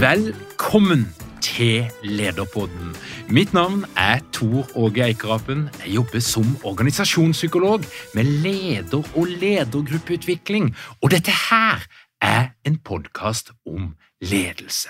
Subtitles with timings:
[0.00, 2.94] Velkommen til Lederpodden.
[3.28, 5.68] Mitt navn er Tor Åge Eikerapen.
[5.84, 7.84] Jeg jobber som organisasjonspsykolog
[8.14, 10.76] med leder- og ledergruppeutvikling.
[11.02, 11.84] Og dette her
[12.22, 14.88] er en podkast om ledelse.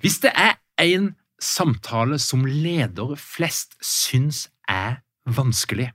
[0.00, 5.92] Hvis det er en samtale som ledere flest syns er vanskelig,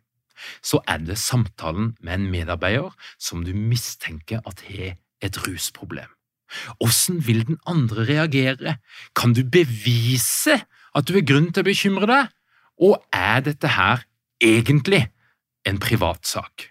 [0.64, 6.17] så er det samtalen med en medarbeider som du mistenker at har et rusproblem.
[6.80, 8.78] Hvordan vil den andre reagere?
[9.16, 10.62] Kan du bevise
[10.96, 12.34] at du har grunn til å bekymre deg?
[12.82, 14.06] Og er dette her
[14.44, 15.08] egentlig
[15.68, 16.70] en privatsak?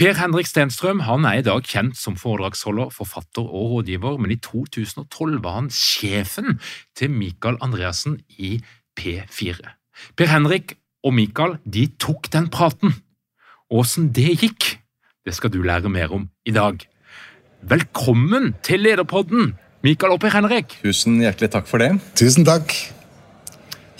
[0.00, 4.38] Per Henrik Stenstrøm han er i dag kjent som foredragsholder, forfatter og rådgiver, men i
[4.40, 6.56] 2012 var han sjefen
[6.96, 8.54] til Mikael Andreassen i
[8.96, 9.60] P4.
[10.16, 12.94] Per Henrik og Mikael de tok den praten.
[13.68, 14.70] Åssen det gikk,
[15.28, 16.80] det skal du lære mer om i dag.
[17.60, 19.50] Velkommen til Lederpodden,
[19.84, 20.78] Mikael Per Henrik.
[20.80, 21.90] Tusen hjertelig takk for det.
[22.16, 22.72] Tusen takk.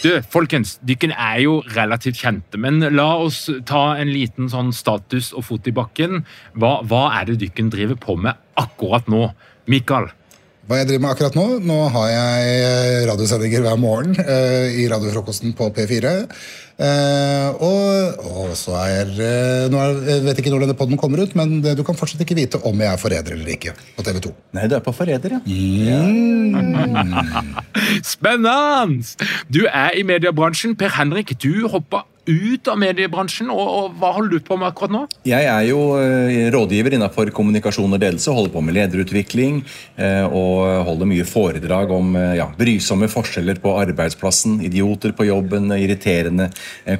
[0.00, 5.34] Du, folkens, Dykken er jo relativt kjente, men la oss ta en liten sånn status
[5.36, 6.22] og fot i bakken.
[6.56, 9.26] Hva, hva er det Dykken driver på med akkurat nå?
[9.68, 10.08] Mikael?
[10.70, 11.44] Hva jeg driver med akkurat nå?
[11.66, 16.30] Nå har jeg radiosendinger hver morgen uh, i radiofrokosten på P4.
[16.78, 21.24] Uh, og, og så er uh, nå er, Jeg vet ikke når denne podden kommer
[21.26, 24.02] ut, men det, du kan fortsatt ikke vite om jeg er forræder eller ikke på
[24.06, 24.32] TV 2.
[24.60, 25.42] Nei, du er på Forræder, ja.
[28.14, 29.02] Spennende!
[29.50, 30.78] Du er i mediebransjen.
[30.78, 34.94] Per Henrik, du hoppa ut av mediebransjen, og, og hva holder du på med akkurat
[34.94, 35.02] nå?
[35.28, 39.60] Jeg er jo eh, rådgiver innenfor kommunikasjon og ledelse, holder på med lederutvikling
[40.00, 45.70] eh, og holder mye foredrag om eh, ja, brysomme forskjeller på arbeidsplassen, idioter på jobben,
[45.76, 46.50] irriterende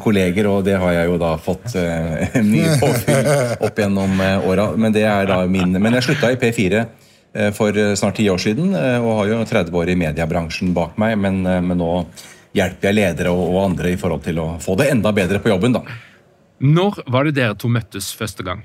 [0.03, 1.77] kolleger, og det har jeg jo da fått
[2.53, 3.31] mye påfyll
[3.61, 4.71] opp gjennom åra.
[4.81, 8.43] Men det er da min Men jeg slutta i P4 eh, for snart ti år
[8.43, 11.95] siden, og har jo 30 år i mediebransjen bak meg, men, men nå
[12.57, 15.53] hjelper jeg ledere og, og andre i forhold til å få det enda bedre på
[15.53, 15.79] jobben.
[15.79, 15.85] da.
[16.61, 18.65] Når var det dere to møttes første gang?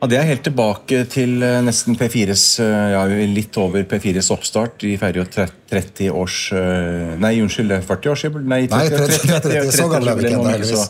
[0.00, 4.78] Ja, Det er helt tilbake til eh, nesten P4s eh, ja, litt over P4s oppstart.
[4.80, 9.88] De feirer jo 30 års eh, Nei, unnskyld, 40 års Nei, Nei, 30, 30, så
[9.92, 10.86] gamle er vi ikke ennå, ikke så,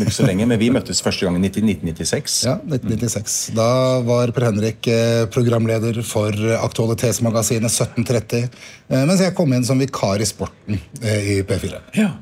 [0.00, 2.36] ikke så lenge, men vi møttes første gang i 1996.
[2.46, 3.34] Ja, 1996.
[3.56, 3.68] Da
[4.06, 8.46] var Per Henrik eh, programleder for Aktualitetsmagasinet 1730,
[8.88, 11.82] eh, mens jeg kom inn som vikar i sporten eh, i P4.
[11.98, 12.14] Ja.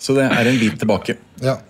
[0.00, 1.16] Så det er en bit tilbake.
[1.44, 1.60] Ja.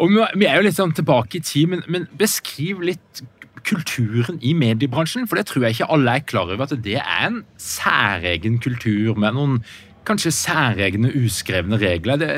[0.00, 3.22] Og vi vi er jo litt sånn tilbake i tid, men, men beskriv litt
[3.68, 7.26] kulturen i mediebransjen, for det tror jeg ikke alle er klar over at det er
[7.28, 9.60] en særegen kultur med noen
[10.08, 12.20] kanskje særegne uskrevne regler.
[12.20, 12.30] Det,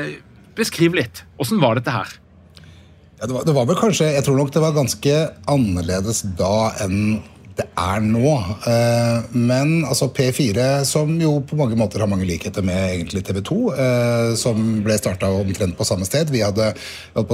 [0.57, 1.23] beskriv litt.
[1.41, 2.09] Åssen var dette her?
[3.19, 5.13] Ja, det, var, det var vel kanskje Jeg tror nok det var ganske
[5.47, 7.21] annerledes da enn
[7.57, 8.29] det er nå.
[8.69, 13.41] Eh, men altså P4, som jo på mange måter har mange likheter med egentlig TV
[13.45, 16.31] 2, eh, som ble starta omtrent på samme sted.
[16.33, 16.71] Vi hadde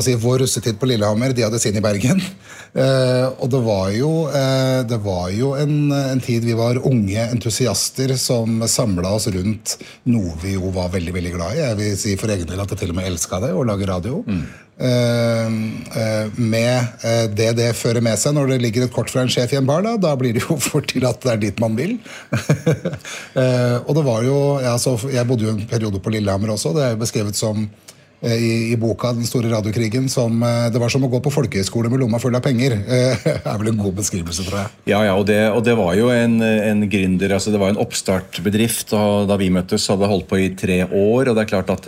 [0.03, 2.23] si, vår russetid på Lillehammer, de hadde sin i Bergen.
[2.69, 4.09] Eh, og det var jo,
[4.85, 9.73] det var jo en, en tid vi var unge entusiaster som samla oss rundt
[10.05, 11.63] noe vi jo var veldig veldig glad i.
[11.63, 13.89] Jeg vil si for egen del at jeg til og med elska det, å lage
[13.89, 14.21] radio.
[14.79, 16.85] Med
[17.35, 19.67] det det fører med seg når det ligger et kort fra en sjef i en
[19.67, 19.83] bar.
[19.83, 21.97] Da, da blir det jo fort til at det er dit man vil.
[23.87, 24.77] og det var jo, ja,
[25.11, 26.71] Jeg bodde jo en periode på Lillehammer også.
[26.77, 27.67] Det er jo beskrevet som
[28.19, 31.31] Eh, i, i, boka 'Den store radiokrigen' som eh, det var som å gå på
[31.31, 32.75] folkehøyskole med lomma full av penger.
[32.75, 34.73] Eh, det er vel en god beskrivelse, tror jeg.
[34.91, 37.79] Ja, ja og, det, og det var jo en, en gründer, altså det var en
[37.79, 38.91] oppstartbedrift.
[38.91, 41.31] og Da vi møttes, hadde holdt på i tre år.
[41.31, 41.87] og det er klart at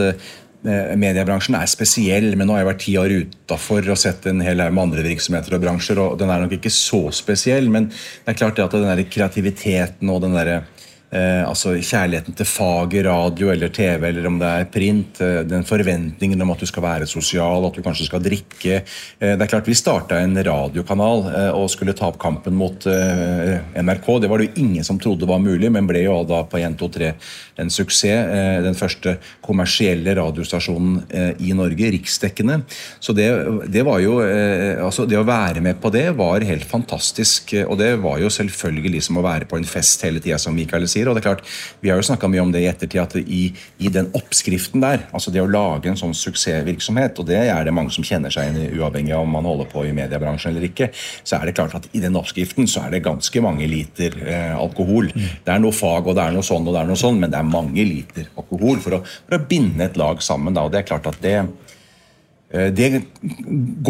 [0.61, 4.61] Mediebransjen er spesiell, men nå har jeg vært ti år utafor og sett en hel
[4.61, 7.69] haug med andre virksomheter og bransjer, og den er nok ikke så spesiell.
[7.73, 10.67] Men det er klart det at den der kreativiteten og den der
[11.11, 15.19] Eh, altså Kjærligheten til faget radio eller TV eller om det er print.
[15.19, 18.77] Eh, den forventningen om at du skal være sosial, at du kanskje skal drikke.
[19.19, 22.87] Eh, det er klart Vi starta en radiokanal eh, og skulle ta opp kampen mot
[22.87, 24.07] eh, NRK.
[24.23, 26.79] Det var det jo ingen som trodde var mulig, men ble jo da på 1,
[26.79, 27.11] 2, 3
[27.59, 27.99] en suksess.
[28.31, 31.03] Eh, den første kommersielle radiostasjonen
[31.43, 32.61] i Norge, riksdekkende.
[33.03, 33.27] Så det,
[33.71, 37.53] det var jo altså Det å være med på det var helt fantastisk.
[37.65, 40.87] Og det var jo selvfølgelig som å være på en fest hele tida, som Mikael
[40.89, 41.09] sier sier.
[41.09, 41.45] og det er klart,
[41.81, 45.07] Vi har jo snakka mye om det i ettertid, at i, i, den oppskriften der,
[45.11, 48.49] altså det å lage en sånn suksessvirksomhet, og det er det mange som kjenner seg
[48.49, 50.91] igjen i, uavhengig av om man holder på i mediebransjen eller ikke,
[51.23, 54.53] så er det klart at i den oppskriften så er det ganske mange liter eh,
[54.55, 55.11] alkohol.
[55.13, 55.27] Mm.
[55.45, 57.33] Det er noe fag, og det er noe sånn og det er noe sånn, men
[57.33, 60.55] det er mange liter alkohol for å, for å binde et lag sammen.
[60.55, 62.91] Da, og det er klart at det eh, det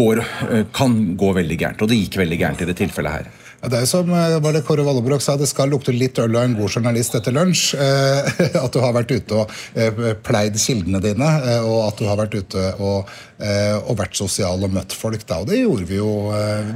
[0.01, 3.31] går, eh, kan gå veldig gærent, og det gikk veldig gærent i det tilfellet her.
[3.61, 6.17] Ja, det er jo som eh, var det Kåre Vallebrok sa, det skal lukte litt
[6.21, 7.75] øl av en god journalist etter lunsj.
[7.77, 8.29] Eh,
[8.63, 11.29] at du har vært ute og eh, pleid kildene dine,
[11.61, 13.09] og at du har vært ute og,
[13.85, 15.25] og vært sosial og møtt folk.
[15.29, 15.43] Da.
[15.43, 16.09] Og det gjorde vi jo.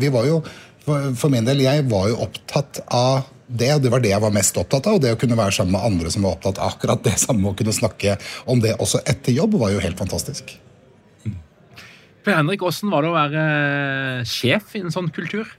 [0.02, 0.40] Vi var jo,
[0.86, 4.34] for min del, jeg var jo opptatt av det, og det var det jeg var
[4.34, 4.98] mest opptatt av.
[4.98, 7.50] og Det å kunne være sammen med andre som var opptatt av akkurat det samme,
[7.50, 8.18] og kunne snakke
[8.52, 10.54] om det også etter jobb, var jo helt fantastisk.
[12.26, 13.46] Per Henrik, Hvordan var det å være
[14.30, 15.50] sjef i en sånn kultur?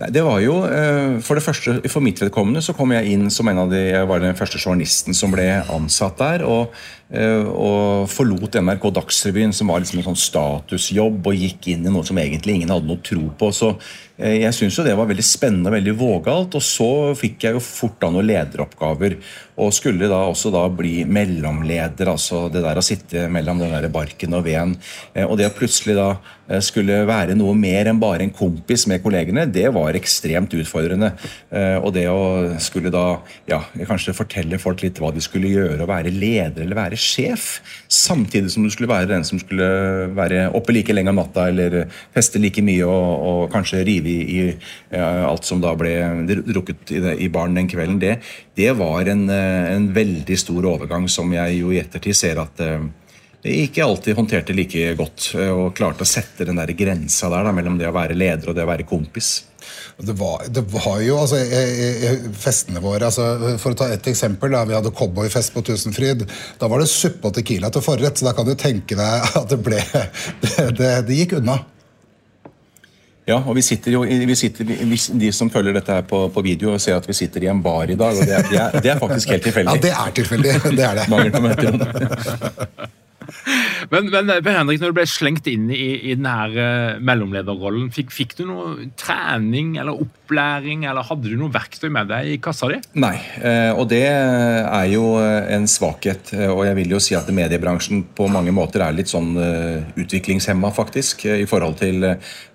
[0.00, 3.28] Nei, det var jo, eh, For det første, for mitt vedkommende så kom jeg inn
[3.30, 6.46] som en av de, jeg var den første journalisten som ble ansatt der.
[6.46, 6.72] og
[7.10, 11.90] Eh, og forlot NRK Dagsrevyen, som var liksom en sånn statusjobb, og gikk inn i
[11.90, 13.48] noe som egentlig ingen hadde noe tro på.
[13.54, 13.72] Så
[14.14, 16.54] eh, jeg syns jo det var veldig spennende og veldig vågalt.
[16.54, 19.18] Og så fikk jeg jo fort da noen lederoppgaver,
[19.60, 22.12] og skulle da også da bli mellomleder.
[22.14, 24.76] Altså det der å sitte mellom den der barken og veden.
[25.26, 26.12] Og det å plutselig da
[26.62, 31.12] skulle være noe mer enn bare en kompis med kollegene, det var ekstremt utfordrende.
[31.82, 35.90] Og det å skulle da ja, kanskje fortelle folk litt hva de skulle gjøre, og
[35.90, 37.48] være leder eller være sjef,
[37.90, 39.66] samtidig som du skulle være den som skulle
[40.16, 41.82] være oppe like lenge om natta eller
[42.14, 44.44] feste like mye og, og kanskje rive i, i
[44.94, 45.94] ja, alt som da ble
[46.28, 48.00] drukket i, i baren den kvelden.
[48.02, 48.16] Det,
[48.58, 52.80] det var en, en, veldig stor overgang som jeg jo i ettertid ser at jeg
[53.42, 57.46] eh, ikke alltid håndterte like godt eh, og klarte å sette den der grensa der
[57.46, 59.49] da, mellom det å være leder og det å være kompis.
[60.00, 61.40] Det var, det var jo altså,
[62.40, 64.54] Festene våre altså, For å ta et eksempel.
[64.54, 66.24] Da, vi hadde cowboyfest på Tusenfryd.
[66.60, 68.20] Da var det suppe og Tequila til forrett.
[68.20, 69.82] Så da kan du tenke deg at det ble
[70.40, 71.60] Det, det, det gikk unna.
[73.28, 74.66] Ja, og vi sitter jo, vi sitter,
[75.20, 77.90] De som følger dette her på, på, video, ser at vi sitter i en bar
[77.90, 78.16] i dag.
[78.16, 79.76] og Det er, det er, er faktisk helt tilfeldig.
[79.76, 80.56] Ja, det er tilfeldig.
[80.80, 82.88] Det er det.
[83.90, 88.12] Men, men Per Henrik, når du ble slengt inn i, i denne uh, mellomlederrollen, fikk,
[88.14, 92.70] fikk, du noe trening eller opplæring, eller hadde du noe verktøy med deg i kassa
[92.70, 92.80] di?
[93.00, 96.32] Nei, uh, og det er jo eh, en svakhet.
[96.50, 99.32] Og jeg vil jo si at mediebransjen på mange måter er litt sånn
[99.98, 102.06] utviklingshemma, faktisk, i forhold til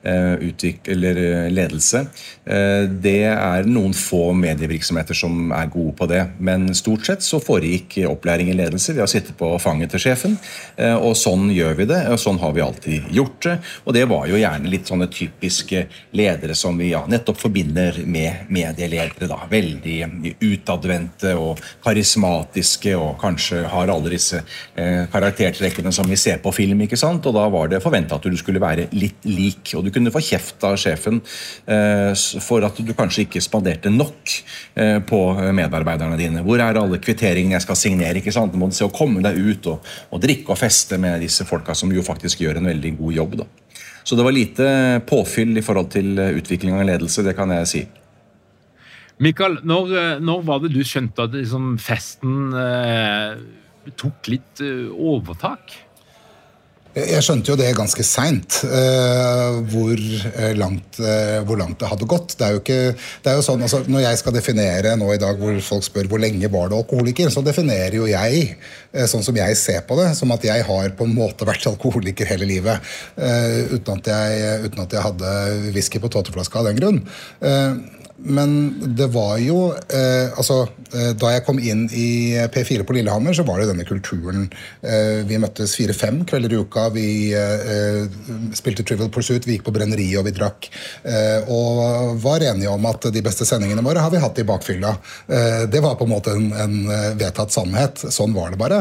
[0.06, 2.06] eller ledelse.
[2.46, 7.98] Det er noen få medievirksomheter som er gode på det, men stort sett så foregikk
[8.10, 10.38] opplæring i ledelse ved å sitte på fanget til sjefen.
[10.78, 13.56] Eh, og sånn gjør vi det, og sånn har vi alltid gjort det.
[13.86, 15.86] Og det var jo gjerne litt sånne typiske
[16.18, 19.30] ledere som vi ja, nettopp forbinder med medieledere.
[19.32, 19.98] da, Veldig
[20.44, 26.86] utadvendte og karismatiske og kanskje har alle disse eh, karaktertrekkene som vi ser på film.
[26.86, 27.26] ikke sant?
[27.26, 30.22] Og da var det forventa at du skulle være litt lik, og du kunne få
[30.24, 31.22] kjeft av sjefen
[31.72, 32.12] eh,
[32.44, 34.36] for at du kanskje ikke spanderte nok
[34.76, 35.22] eh, på
[35.56, 36.46] medarbeiderne dine.
[36.46, 38.22] Hvor er alle kvitteringene jeg skal signere?
[38.22, 38.54] ikke sant?
[38.54, 41.76] Du må se å komme deg ut og, og drikke og feste med disse folka
[41.78, 43.38] som jo faktisk gjør en veldig god jobb.
[43.42, 43.50] Da.
[44.06, 44.72] Så det var lite
[45.10, 47.86] påfyll i forhold til utvikling av ledelse, det kan jeg si.
[49.24, 53.38] Mikael, når, når var det du skjønte at liksom, festen eh,
[53.96, 55.76] tok litt eh, overtak?
[56.96, 60.00] Jeg skjønte jo det ganske seint, uh, hvor,
[60.56, 62.38] langt, uh, hvor langt det hadde gått.
[62.40, 65.20] Det er jo ikke, det er jo sånn, altså, Når jeg skal definere nå i
[65.20, 68.46] dag hvor folk spør hvor lenge var du alkoholiker, så definerer jo jeg
[68.96, 71.68] uh, sånn som jeg ser på det, som at jeg har på en måte vært
[71.74, 72.96] alkoholiker hele livet.
[73.16, 75.36] Uten at, jeg, uten, at jeg, hadde
[75.76, 77.04] whisky på tåteflaska av den grunn
[78.18, 78.52] men
[78.96, 80.62] det var jo eh, altså,
[80.96, 84.48] eh, Da jeg kom inn i P4 på Lillehammer, så var det denne kulturen.
[84.80, 86.88] Eh, vi møttes fire-fem kvelder i uka.
[86.96, 88.16] Vi eh, eh,
[88.56, 90.70] spilte Trivial Pursuit, vi gikk på brenneriet og vi drakk.
[91.04, 94.96] Eh, og var enige om at de beste sendingene våre har vi hatt i bakfylla.
[95.72, 96.76] det var på en måte en, en,
[97.20, 98.00] vedtatt sannhet.
[98.14, 98.80] Sånn var det bare.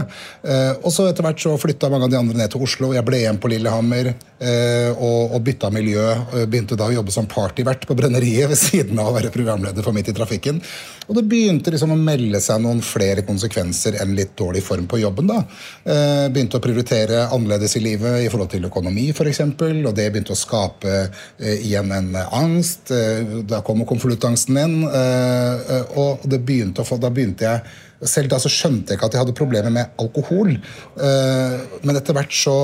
[0.83, 2.93] og så etter hvert så flytta mange av de andre ned til Oslo.
[2.95, 4.13] Jeg ble igjen på Lillehammer
[4.45, 6.05] og, og bytta miljø.
[6.51, 9.97] Begynte da å jobbe som partyvert på brenneriet ved siden av å være programleder for
[9.97, 10.61] Midt i trafikken.
[11.09, 15.01] Og det begynte liksom å melde seg noen flere konsekvenser enn litt dårlig form på
[15.03, 15.29] jobben.
[15.29, 15.41] da.
[15.85, 19.41] Eh, begynte å prioritere annerledes i livet i forhold til økonomi f.eks.
[19.45, 20.95] Og det begynte å skape
[21.39, 22.93] eh, igjen en angst.
[22.95, 24.79] Eh, da kom konvoluttangsten inn.
[24.89, 27.65] Eh, eh, og det begynte få, da begynte jeg
[28.05, 30.51] selv da så skjønte jeg ikke at jeg hadde problemer med alkohol.
[30.55, 32.57] Eh, men etter hvert så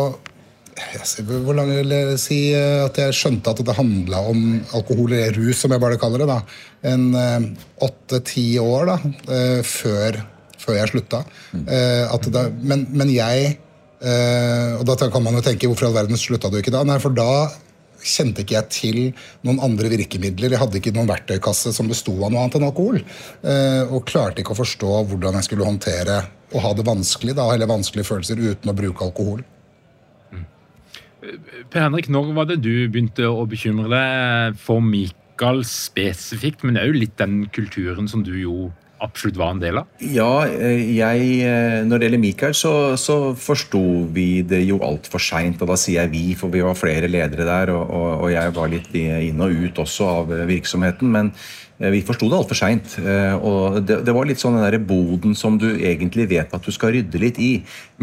[1.27, 4.43] hvor langt vil jeg si eh, at jeg skjønte at det handla om
[4.77, 6.29] alkohol, eller rus, som jeg bare kaller det.
[6.31, 6.41] da,
[6.93, 7.49] En eh,
[7.87, 8.99] åtte-ti år da,
[9.31, 10.21] eh, før,
[10.61, 11.25] før jeg slutta.
[11.53, 13.59] Det, men, men, jeg
[14.01, 16.81] Og da kan man jo tenke hvorfor i all verden slutta du ikke da?
[16.89, 17.51] Nei, for da
[18.01, 19.01] kjente ikke jeg til
[19.45, 20.55] noen andre virkemidler.
[20.55, 22.97] Jeg hadde ikke noen verktøykasse som besto av noe annet enn alkohol.
[23.93, 26.23] Og klarte ikke å forstå hvordan jeg skulle håndtere
[26.57, 29.45] å ha det vanskelig, da, eller vanskelige følelser uten å bruke alkohol.
[31.21, 36.97] Per Henrik, når var det du begynte å bekymre deg for Mikael spesifikt, men òg
[36.97, 39.89] litt den kulturen som du jo absolutt var en del av?
[40.05, 43.81] Ja, eh, jeg, eh, når det gjelder Mikael, så, så forsto
[44.13, 45.61] vi det jo altfor seint.
[45.61, 48.55] Og da sier jeg vi, for vi var flere ledere der, og, og, og jeg
[48.57, 51.13] var litt inn og ut også av virksomheten.
[51.17, 52.99] Men Eh, vi forsto det altfor seint.
[53.01, 53.49] Eh,
[53.81, 56.93] det, det, var litt sånn den der boden som du egentlig vet at du skal
[56.97, 57.55] rydde litt i,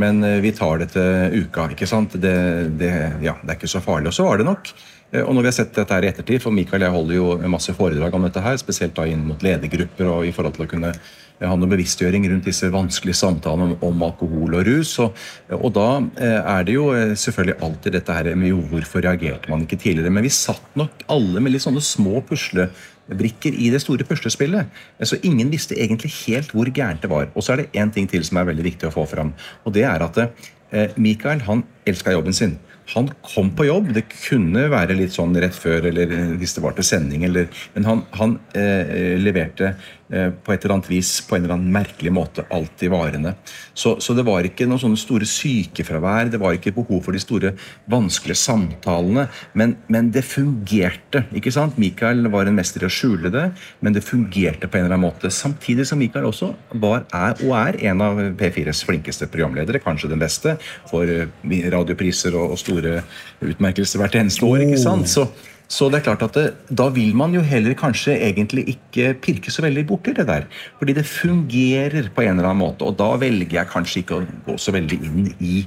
[0.02, 1.70] men eh, vi tar det til uka.
[1.76, 2.18] ikke sant?
[2.18, 2.38] Det,
[2.80, 4.10] det, ja, det er ikke så farlig.
[4.10, 4.74] Og så var det nok.
[5.08, 7.72] Og når vi har sett dette her i ettertid, for Mikael jeg holder jo masse
[7.72, 10.90] foredrag om dette her, spesielt da inn mot ledergrupper og i forhold til å kunne
[11.38, 14.98] ha noe bevisstgjøring rundt disse vanskelige samtalene om, alkohol og rus.
[15.00, 15.16] Og,
[15.56, 19.80] og, da er det jo selvfølgelig alltid dette her med jo, hvorfor reagerte man ikke
[19.80, 20.12] tidligere.
[20.12, 22.68] Men vi satt nok alle med litt sånne små pusle
[23.08, 24.68] brikker i det store puslespillet.
[25.04, 27.30] Så ingen visste egentlig helt hvor gærent det var.
[27.36, 29.34] Og så er det én ting til som er veldig viktig å få fram.
[29.66, 32.58] Og det er at Michael Mikael han elska jobben sin.
[32.94, 33.94] Han kom på jobb.
[33.96, 37.24] Det kunne være litt sånn rett før eller hvis det var til sending.
[37.28, 39.76] Eller, men han, han eh, leverte
[40.07, 43.34] Eh, på et eller annet vis, på en eller annen merkelig måte, alltid varende.
[43.74, 47.22] Så, så, det var ikke noen sånne store sykefravær, det var ikke behov for de
[47.22, 47.52] store,
[47.92, 49.28] vanskelige samtalene.
[49.58, 51.26] Men, men, det fungerte.
[51.36, 51.78] ikke sant?
[51.82, 53.50] Michael var en mester i å skjule det,
[53.84, 55.32] men det fungerte på en eller annen måte.
[55.34, 60.24] Samtidig som Michael også var, er, og er en av P4s flinkeste programledere, kanskje den
[60.24, 60.56] beste,
[60.88, 61.28] for eh,
[61.74, 63.02] radiopriser og, og store
[63.44, 64.64] utmerkelser hvert eneste år.
[64.66, 65.12] ikke sant?
[65.12, 65.28] Så
[65.68, 69.52] så det er klart at det, Da vil man jo heller kanskje egentlig ikke pirke
[69.52, 70.48] så veldig borti det der.
[70.80, 72.88] Fordi det fungerer på en eller annen måte.
[72.88, 75.66] Og da velger jeg kanskje ikke å gå så veldig inn i,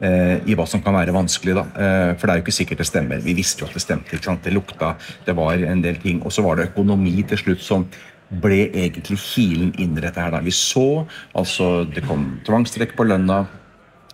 [0.00, 1.54] eh, i hva som kan være vanskelig.
[1.54, 1.62] da.
[1.62, 3.22] Eh, for det er jo ikke sikkert det stemmer.
[3.22, 4.12] Vi visste jo at det stemte.
[4.12, 4.42] ikke sant?
[4.42, 6.22] Det lukta, det var en del ting.
[6.22, 7.86] Og så var det økonomi til slutt som
[8.30, 10.30] ble egentlig kilen inn i dette her.
[10.30, 10.40] da.
[10.40, 13.46] Vi så altså Det kom tvangstrekk på lønna.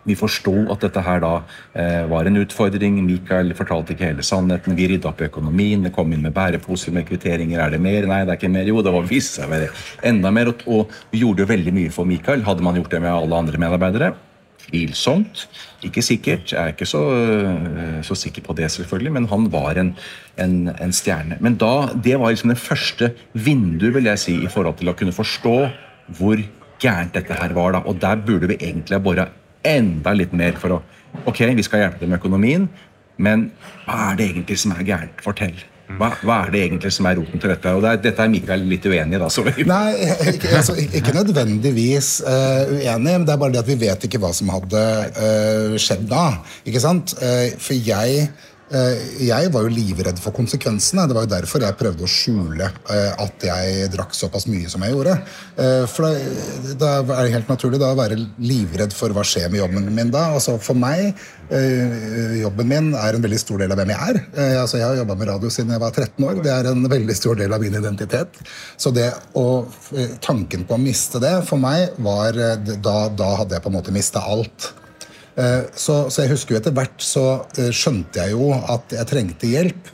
[0.09, 1.33] Vi forsto at dette her da
[1.79, 2.99] eh, var en utfordring.
[3.07, 4.75] Mikael fortalte ikke hele sannheten.
[4.79, 5.85] Vi rydda opp i økonomien.
[5.87, 7.61] Det kom inn med bæreposer med kvitteringer.
[7.63, 8.09] Er det mer?
[8.11, 8.67] Nei, det er ikke mer.
[8.67, 10.51] Jo, det var visst enda mer.
[10.67, 12.43] Og vi gjorde jo veldig mye for Mikael.
[12.47, 14.11] Hadde man gjort det med alle andre medarbeidere?
[14.65, 15.45] Tvilsomt.
[15.87, 16.51] Ikke sikkert.
[16.51, 19.93] Jeg er ikke så, eh, så, sikker på det, selvfølgelig, men han var en,
[20.39, 21.39] en, en stjerne.
[21.41, 24.97] Men da, det var liksom det første vinduet, vil jeg si, i forhold til å
[24.99, 25.57] kunne forstå
[26.19, 26.43] hvor
[26.83, 27.77] gærent dette her var.
[27.77, 29.29] da, Og der burde vi egentlig ha bora
[29.66, 30.83] enda litt mer for å
[31.28, 32.62] Ok, vi skal hjelpe deg med økonomien,
[33.21, 33.50] men
[33.85, 35.19] hva er det egentlig som er gærent?
[35.21, 35.59] Fortell.
[35.99, 37.73] Hva, hva, er det egentlig som er roten til dette?
[37.76, 39.21] Og det er, Dette er Mikael litt uenig i.
[39.21, 39.28] da.
[39.33, 39.66] Sorry.
[39.69, 39.90] Nei,
[40.33, 44.23] ikke, altså, ikke nødvendigvis uh, uenig, men det er bare det at vi vet ikke
[44.23, 44.83] hva som hadde
[45.19, 46.25] uh, skjedd da.
[46.64, 47.16] ikke sant?
[47.21, 48.31] Uh, for jeg
[48.73, 51.05] jeg var jo livredd for konsekvensene.
[51.09, 54.85] Det var jo derfor jeg prøvde å skjule eh, at jeg drakk såpass mye som
[54.85, 55.19] jeg gjorde.
[55.61, 56.09] Eh, for
[56.81, 60.12] da er det helt naturlig da å være livredd for hva skjer med jobben min
[60.14, 60.31] da.
[60.38, 61.12] Altså For meg,
[61.52, 64.21] jobben min er en veldig stor del av hvem jeg er.
[64.62, 66.43] Altså Jeg har jobba med radio siden jeg var 13 år.
[66.45, 68.41] Det er en veldig stor del av min identitet.
[68.81, 69.47] Så det å,
[70.25, 73.93] tanken på å miste det, for meg var Da, da hadde jeg på en måte
[73.95, 74.73] mista alt.
[75.33, 77.23] Så, så, jeg husker jo etter hvert så
[77.73, 79.89] skjønte jeg jo at jeg trengte hjelp.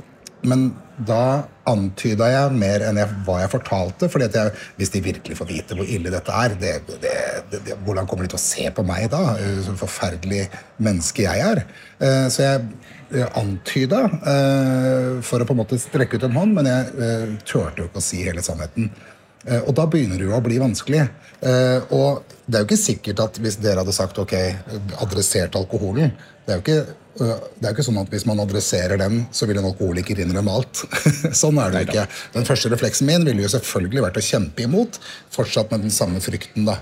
[0.47, 0.73] Men
[1.07, 4.09] da antyda jeg mer enn jeg, hva jeg fortalte.
[4.11, 7.14] fordi jeg, Hvis de virkelig får vite hvor ille dette er, det, det,
[7.52, 9.37] det, hvordan kommer de til å se på meg da?
[9.64, 10.47] Så forferdelig
[10.83, 11.62] menneske jeg er.
[11.99, 16.68] Eh, så jeg antyda eh, for å på en måte strekke ut en hånd, men
[16.68, 18.90] jeg eh, turte jo ikke å si hele sannheten.
[19.49, 21.07] Og da begynner det jo å bli vanskelig.
[21.95, 24.35] Og det er jo ikke sikkert at hvis dere hadde sagt ok,
[25.05, 26.14] adressert alkoholen
[26.47, 26.81] Det er jo ikke
[27.19, 27.26] det
[27.67, 30.85] er jo ikke sånn at Hvis man adresserer den, så vil en alkoholiker innrømme alt.
[31.40, 32.05] sånn er det jo ikke.
[32.37, 35.00] Den første refleksen min ville jo selvfølgelig vært å kjempe imot,
[35.35, 36.69] fortsatt med den samme frykten.
[36.69, 36.76] da.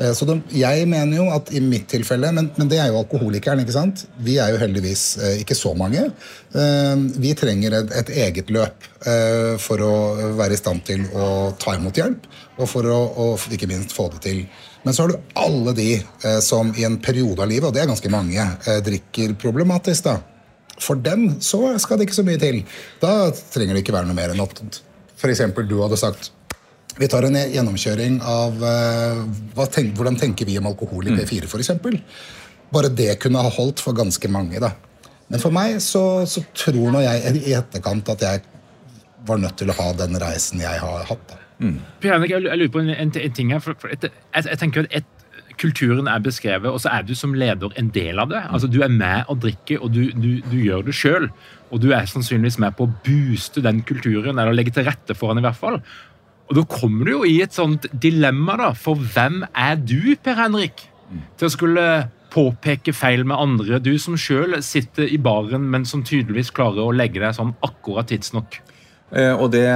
[0.00, 3.00] Eh, så de, Jeg mener jo at i mitt tilfelle, men, men, det er jo
[3.02, 3.60] alkoholikeren.
[3.60, 4.06] ikke sant?
[4.24, 6.06] Vi er jo heldigvis eh, ikke så mange.
[6.54, 8.88] Eh, vi trenger et, et eget løp
[9.64, 9.92] for å
[10.36, 12.26] være i stand til å ta imot hjelp,
[12.60, 14.42] og for å og ikke minst få det til.
[14.82, 17.82] Men så har du alle de eh, som i en periode av livet, og det
[17.82, 20.08] er ganske mange, eh, drikker problematisk.
[20.08, 20.18] da.
[20.80, 22.62] For dem så skal det ikke så mye til.
[23.02, 24.62] Da trenger det ikke være noe mer enn at
[25.20, 25.42] f.eks.
[25.68, 26.30] du hadde sagt
[26.98, 31.70] vi tar en gjennomkjøring av uh, tenk, hvordan tenker vi om alkohol i P4 f.eks.
[32.74, 34.60] Bare det kunne ha holdt for ganske mange.
[34.60, 34.72] da.
[35.30, 38.42] Men for meg så, så tror nå jeg i etterkant at jeg
[39.26, 41.24] var nødt til å ha den reisen jeg har hatt.
[41.30, 41.38] da.
[41.60, 41.78] Mm.
[42.02, 43.74] Jeg, lurer på en, en, en ting her.
[43.92, 45.16] Et, jeg, jeg, tenker at et,
[45.60, 48.40] Kulturen er beskrevet, og så er du som leder en del av det.
[48.48, 51.28] Altså Du er med og drikker, og du, du, du gjør det sjøl.
[51.70, 55.34] Og du er sannsynligvis med på å booste den kulturen, eller legge til rette for
[55.34, 55.76] den i hvert fall.
[56.48, 58.70] Og da kommer du jo i et sånt dilemma, da.
[58.74, 60.86] For hvem er du, Per Henrik,
[61.38, 61.86] til å skulle
[62.32, 63.82] påpeke feil med andre?
[63.84, 68.08] Du som sjøl sitter i baren, men som tydeligvis klarer å legge deg sånn akkurat
[68.10, 68.62] tidsnok.
[69.10, 69.66] Eh, og det,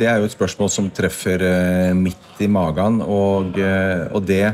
[0.00, 3.00] det, er jo et spørsmål som treffer eh, midt i magen.
[3.00, 4.44] Og, eh, og det,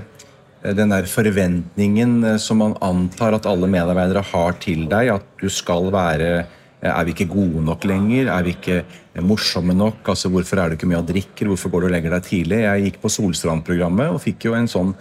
[0.78, 5.92] den der forventningen som man antar at alle medarbeidere har til deg, at du skal
[5.94, 6.46] være
[6.78, 8.28] Er vi ikke gode nok lenger?
[8.30, 8.84] Er vi ikke
[9.26, 9.96] morsomme nok?
[10.06, 11.48] Altså, Hvorfor er du ikke med og drikker?
[11.50, 12.60] Hvorfor går du og legger deg tidlig?
[12.62, 14.92] Jeg gikk på Solstrand-programmet og fikk jo en sånn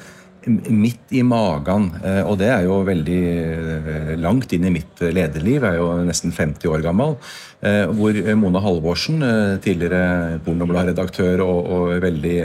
[0.48, 1.90] midt i magen.
[2.28, 5.62] Og det er jo veldig langt inn i mitt lederliv.
[5.62, 7.18] Jeg er jo nesten 50 år gammel.
[7.58, 12.36] Eh, hvor Mona Halvorsen, eh, tidligere Pornoblad-redaktør og, og, veldig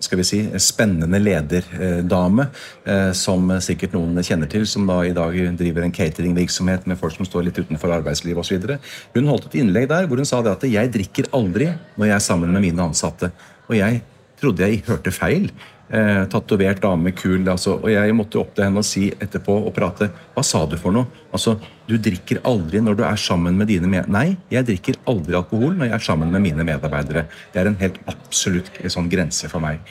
[0.00, 2.46] skal vi si, spennende lederdame,
[2.88, 7.12] eh, som sikkert noen kjenner til, som da i dag driver en cateringvirksomhet med folk
[7.12, 8.72] som står litt utenfor arbeidslivet osv.
[9.12, 12.16] Hun holdt et innlegg der hvor hun sa det at 'jeg drikker aldri når jeg
[12.16, 13.32] er sammen med mine ansatte'.
[13.68, 14.00] Og jeg
[14.40, 15.50] trodde jeg hørte feil
[15.90, 17.42] eh, tatovert dame, kul.
[17.50, 20.76] Altså, og jeg måtte opp til henne og si etterpå og prate Hva sa du
[20.80, 21.08] for noe?
[21.32, 24.08] Altså, Du drikker aldri når du er sammen med dine med...
[24.08, 27.26] Nei, jeg drikker aldri alkohol når jeg er sammen med mine medarbeidere.
[27.52, 29.82] Det er en helt absolutt sånn grense for meg.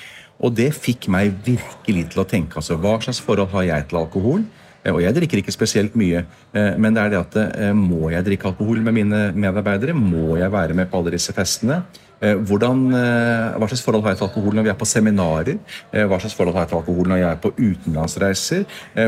[0.44, 2.58] Og det fikk meg virkelig til å tenke.
[2.58, 4.44] altså, Hva slags forhold har jeg til alkohol?
[4.84, 8.12] Eh, og jeg drikker ikke spesielt mye, eh, men det er det at eh, må
[8.14, 9.96] jeg drikke alkohol med mine medarbeidere?
[9.96, 11.84] Må jeg være med på alle disse festene?
[12.24, 15.58] Eh, hvordan, eh, hva slags forhold har jeg til alkohol når vi er på seminarer?
[15.92, 18.64] Eh, hva slags forhold har jeg til alkohol når jeg er på utenlandsreiser?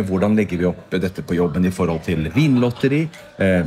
[0.10, 3.06] Hvordan legger vi opp dette på jobben i forhold til vinlotteri?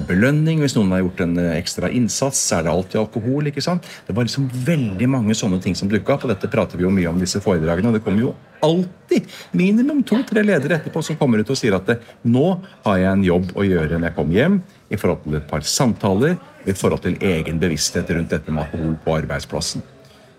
[0.09, 2.41] Belønning hvis noen har gjort en ekstra innsats?
[2.53, 3.49] Er det alltid alkohol?
[3.49, 3.87] ikke sant?
[4.07, 6.93] Det var liksom veldig mange sånne ting som dukka opp, og dette prater vi jo
[6.93, 7.89] mye om disse foredragene.
[7.89, 12.03] og det kommer jo alltid minimum to-tre ledere etterpå som kommer ut og sier at
[12.27, 15.49] nå har jeg en jobb å gjøre når jeg kommer hjem, i forhold til et
[15.49, 19.83] par samtaler i forhold til egen bevissthet rundt dette med alkohol på arbeidsplassen.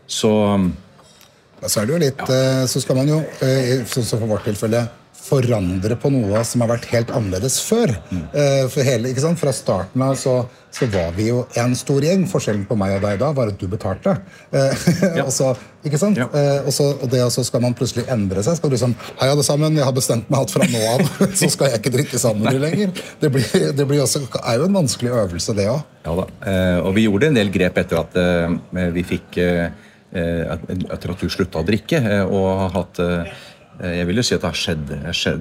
[0.08, 0.34] Så
[1.67, 2.36] så er det jo litt, ja.
[2.36, 4.86] Eh, så skal man jo, eh, sånn som for vårt tilfelle,
[5.19, 7.93] forandre på noe som har vært helt annerledes før.
[8.10, 8.23] Mm.
[8.71, 9.12] For hele?
[9.39, 10.36] Fra starten av så,
[10.73, 12.25] så, var vi jo en stor gjeng.
[12.29, 14.17] Forskjellen på meg og deg da var at du betalte.
[15.19, 15.23] Ja.
[15.25, 15.51] og, så,
[15.86, 16.19] ikke sant?
[16.19, 16.27] Ja.
[16.63, 18.58] og, så, og det også skal man plutselig endre seg.
[18.60, 21.03] Skal du liksom Hei, alle sammen, jeg har bestemt meg at fra nå av
[21.39, 22.93] så skal jeg ikke drikke sammen med lenger.
[23.21, 25.84] Det, blir, det blir også, er jo en vanskelig øvelse, det òg.
[26.08, 26.25] Ja da.
[26.88, 28.19] Og vi gjorde en del grep etter at
[28.95, 29.39] vi fikk
[30.10, 33.39] Etter at du slutta å drikke og har hatt Eh,
[33.80, 34.98] jeg vil jo si at det, skjedde,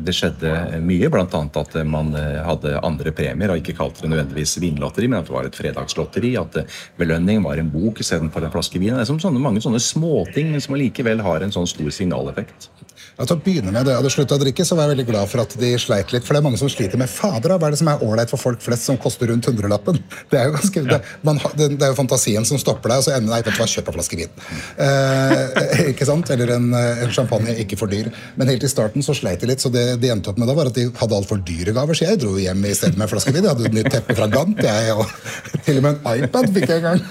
[0.06, 1.24] det skjedde mye, bl.a.
[1.26, 3.50] at man eh, hadde andre premier.
[3.50, 6.34] og Ikke kalte det nødvendigvis vinlotteri, men at det var et fredagslotteri.
[6.38, 8.94] At eh, belønning var en bok istedenfor en flaske vin.
[8.94, 12.70] Det er sånne, mange sånne småting, som allikevel har en sånn stor signaleffekt.
[13.18, 15.06] Ja, til å begynne med, Da jeg hadde slutta å drikke, så var jeg veldig
[15.08, 16.24] glad for at de sleit litt.
[16.26, 18.40] For det er mange som sliter med fader, hva er det som er ålreit for
[18.40, 19.98] folk flest som koster rundt hundrelappen?
[20.30, 23.16] Det er jo ganske, det, man, det, er jo fantasien som stopper deg, og så
[23.16, 24.38] ender nei, vet du hva, kjøp en flaske vin.
[24.86, 26.30] Eh, ikke sant?
[26.34, 28.12] Eller en, en, champagne, ikke for dyr.
[28.38, 30.56] Men helt i starten så sleit de litt, så det de endte opp med da,
[30.58, 31.98] var at de hadde altfor dyre gaver.
[31.98, 33.42] Så jeg dro hjem i stedet med en flaske vin.
[33.42, 35.06] Jeg hadde et nytt teppe fra Gant, jeg, og
[35.66, 37.02] til og med en iPad fikk jeg en gang.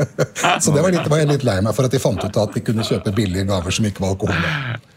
[0.64, 2.56] så det var, litt, var jeg litt lei meg for at de fant ut at
[2.56, 4.88] de kunne kjøpe billige gaver som ikke var alkohol.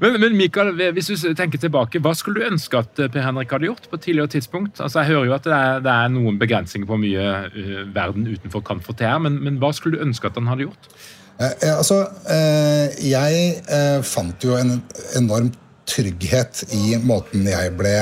[0.00, 3.68] Men, men, Mikael, hvis du tenker tilbake, hva skulle du ønske at Per Henrik hadde
[3.70, 4.80] gjort på et tidligere tidspunkt?
[4.80, 8.26] Altså, Jeg hører jo at det er, det er noen begrensninger på mye uh, verden
[8.28, 10.90] utenfor kan få til her, men, men, hva skulle du ønske at han hadde gjort?
[11.36, 12.00] Eh, altså,
[12.32, 14.78] eh, Jeg eh, fant jo en
[15.18, 17.94] enormt trygghet i måten jeg ble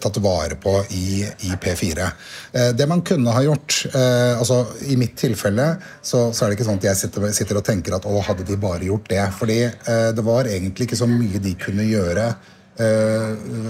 [0.00, 2.08] tatt vare på i, i P4.
[2.52, 5.68] Eh, det man kunne ha gjort eh, altså I mitt tilfelle
[6.00, 8.46] så, så, er det ikke sånn at jeg sitter, sitter, og tenker at å, hadde
[8.48, 9.22] de bare gjort det.
[9.36, 12.34] Fordi eh, det var egentlig ikke så mye de kunne gjøre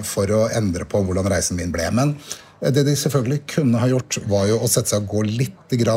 [0.03, 1.85] for å endre på hvordan reisen min ble.
[1.95, 2.09] Men
[2.61, 5.53] det de selvfølgelig kunne ha gjort, var jo å sette seg og gå litt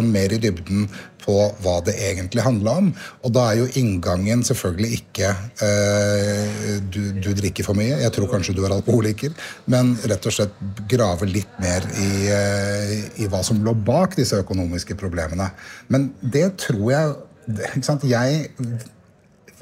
[0.09, 0.89] mer i dybden
[1.23, 2.89] på hva det egentlig handla om.
[3.23, 5.29] Og da er jo inngangen selvfølgelig ikke
[5.65, 9.35] eh, du, du, drikker for mye, jeg tror kanskje du er alkoholiker,
[9.71, 10.57] men rett og slett
[10.89, 15.51] grave litt mer i, eh, i hva som lå bak disse økonomiske problemene.
[15.87, 17.17] Men det tror jeg
[17.49, 18.51] Jeg,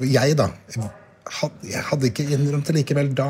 [0.04, 0.50] jeg da
[1.66, 3.28] jeg hadde ikke innrømt det likevel da.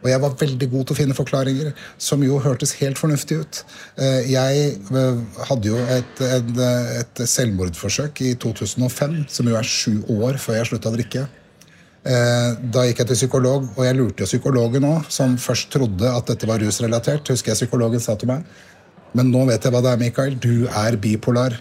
[0.00, 3.60] Og jeg var veldig god til å finne forklaringer, som jo hørtes helt fornuftig ut.
[4.00, 6.54] Eh, jeg eh, hadde jo et, et,
[7.00, 11.26] et selvmordsforsøk i 2005, som jo er sju år før jeg slutta å drikke.
[12.00, 16.08] Eh, da gikk jeg til psykolog, og jeg lurte jo psykologen òg, som først trodde
[16.08, 17.28] at dette var rusrelatert.
[17.34, 18.46] Husker jeg psykologen sa til meg.
[19.16, 20.38] Men nå vet jeg hva det er, Mikael.
[20.40, 21.58] Du er bipolar.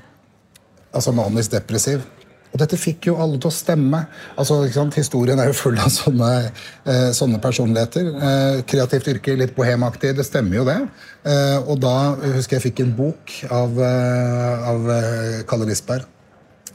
[0.95, 2.05] Altså manisk depressiv.
[2.49, 4.03] Og dette fikk jo alle til å stemme.
[4.39, 4.63] Altså,
[4.95, 6.51] Historien er jo full av sånne,
[6.85, 8.09] eh, sånne personligheter.
[8.09, 10.15] Eh, kreativt yrke, litt bohemaktig.
[10.17, 10.79] Det stemmer jo, det.
[11.25, 16.07] Eh, og da husker jeg fikk en bok av, eh, av eh, Kalle Lisberg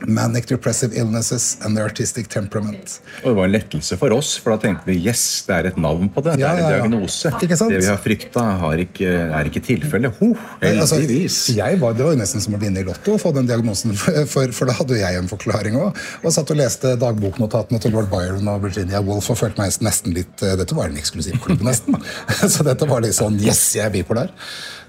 [0.07, 3.01] Manic Depressive Illnesses and the Artistic Temperament.
[3.23, 5.79] Og Det var en lettelse for oss, for da tenkte vi yes, det er et
[5.81, 6.37] navn på det.
[6.41, 7.33] Det er en diagnose.
[7.41, 10.21] Det vi har frykta, er ikke tilfellet.
[10.63, 11.39] Heldigvis.
[11.55, 13.95] altså, var, det var jo nesten som å vinne i Lotto å få den diagnosen,
[13.97, 16.05] for, for da hadde jeg en forklaring òg.
[16.23, 20.15] Og satt og leste dagboknotatene til lord Byron og Virginia Woolf og følte meg nesten
[20.17, 21.99] litt eh, Dette var en eksklusiv klubb, nesten.
[22.55, 24.33] Så dette var litt sånn Yes, jeg er bipolar.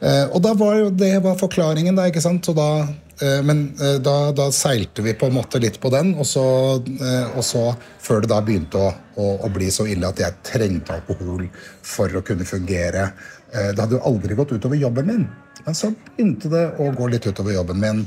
[0.01, 2.09] Eh, og da var jo det var forklaringen, da.
[2.09, 2.45] ikke sant?
[2.45, 2.85] Så da
[3.21, 6.43] Eh, men eh, da, da, seilte vi på en måte litt på den, og så,
[6.75, 7.63] og så
[8.03, 11.45] før det da begynte å, å, å, bli så ille at jeg trengte alkohol
[11.79, 13.07] for å kunne fungere.
[13.55, 15.23] Det hadde jo aldri gått utover jobben min,
[15.63, 18.03] men så begynte det å gå litt utover jobben min.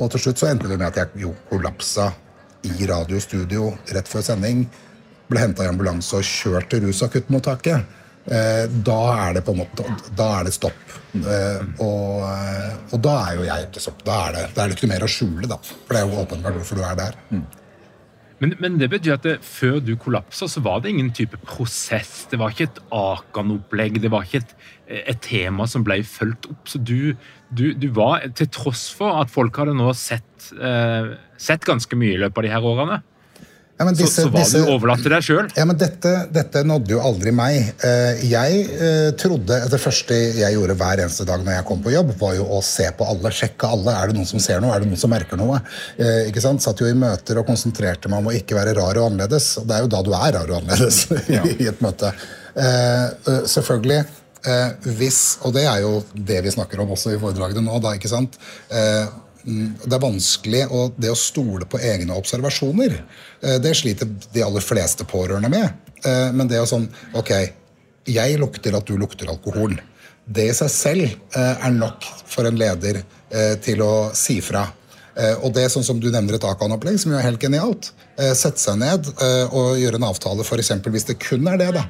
[0.00, 2.10] Og til slutt så endte det med at jeg jo kollapsa
[2.68, 4.66] i radiostudio rett før sending.
[5.30, 7.99] Ble henta i ambulanse og kjørt til rusakuttmottaket.
[8.30, 10.92] Eh, da er det på en måte Da er det stopp.
[11.18, 14.04] Eh, og, eh, og da er jo jeg ikke stopp.
[14.06, 15.58] Da er det, det er ikke mer å skjule, da.
[15.64, 17.18] For det er jo åpenbart hvorfor du er der.
[17.32, 17.48] Mm.
[18.40, 22.24] Men, men, det betyr at det, før du kollapsa, så var det ingen type prosess.
[22.30, 23.98] Det var ikke et Akan-opplegg.
[24.00, 24.54] Det var ikke et,
[25.02, 26.62] et, tema som ble fulgt opp.
[26.70, 27.12] Så du,
[27.50, 32.14] du, du, var, til tross for at folk hadde nå sett, eh, sett ganske mye
[32.14, 33.02] i løpet av de her årene,
[33.80, 35.46] ja, disse, så, så, var disse, du overlatt til deg sjøl?
[35.56, 37.70] Ja, men dette, dette, nådde jo aldri meg.
[37.86, 41.94] Eh, jeg eh, trodde Det første jeg gjorde hver eneste dag når jeg kom på
[41.94, 43.94] jobb, var jo å se på alle, sjekke alle.
[43.96, 44.74] Er det noen som ser noe?
[44.76, 45.62] Er det noen som merker noe?
[45.96, 46.60] Eh, ikke sant?
[46.60, 49.48] Satt jo i møter og konsentrerte meg om å ikke være rar og annerledes.
[49.62, 51.00] Og det er jo da du er rar og annerledes
[51.38, 51.40] ja.
[51.48, 52.12] i et møte.
[53.48, 54.02] Selvfølgelig.
[55.00, 58.12] Hvis, og det er jo det vi snakker om også i foredragene nå, da, ikke
[58.12, 58.36] sant?
[59.46, 62.96] Mm, det er vanskelig å, det å stole på egne observasjoner.
[63.40, 65.94] Eh, det sliter de aller fleste pårørende med.
[66.04, 67.32] Eh, men det å sånn Ok,
[68.08, 69.78] jeg lukter at du lukter alkohol.
[70.30, 73.02] Det i seg selv eh, er nok for en leder
[73.62, 74.64] til å si fra.
[75.44, 77.92] Og det sånn som du nevner et Akan-opplegg, som jo er helt genialt.
[78.18, 79.06] Sette seg ned
[79.54, 80.72] og gjøre en avtale, f.eks.
[80.82, 81.68] hvis det kun er det.
[81.76, 81.84] Da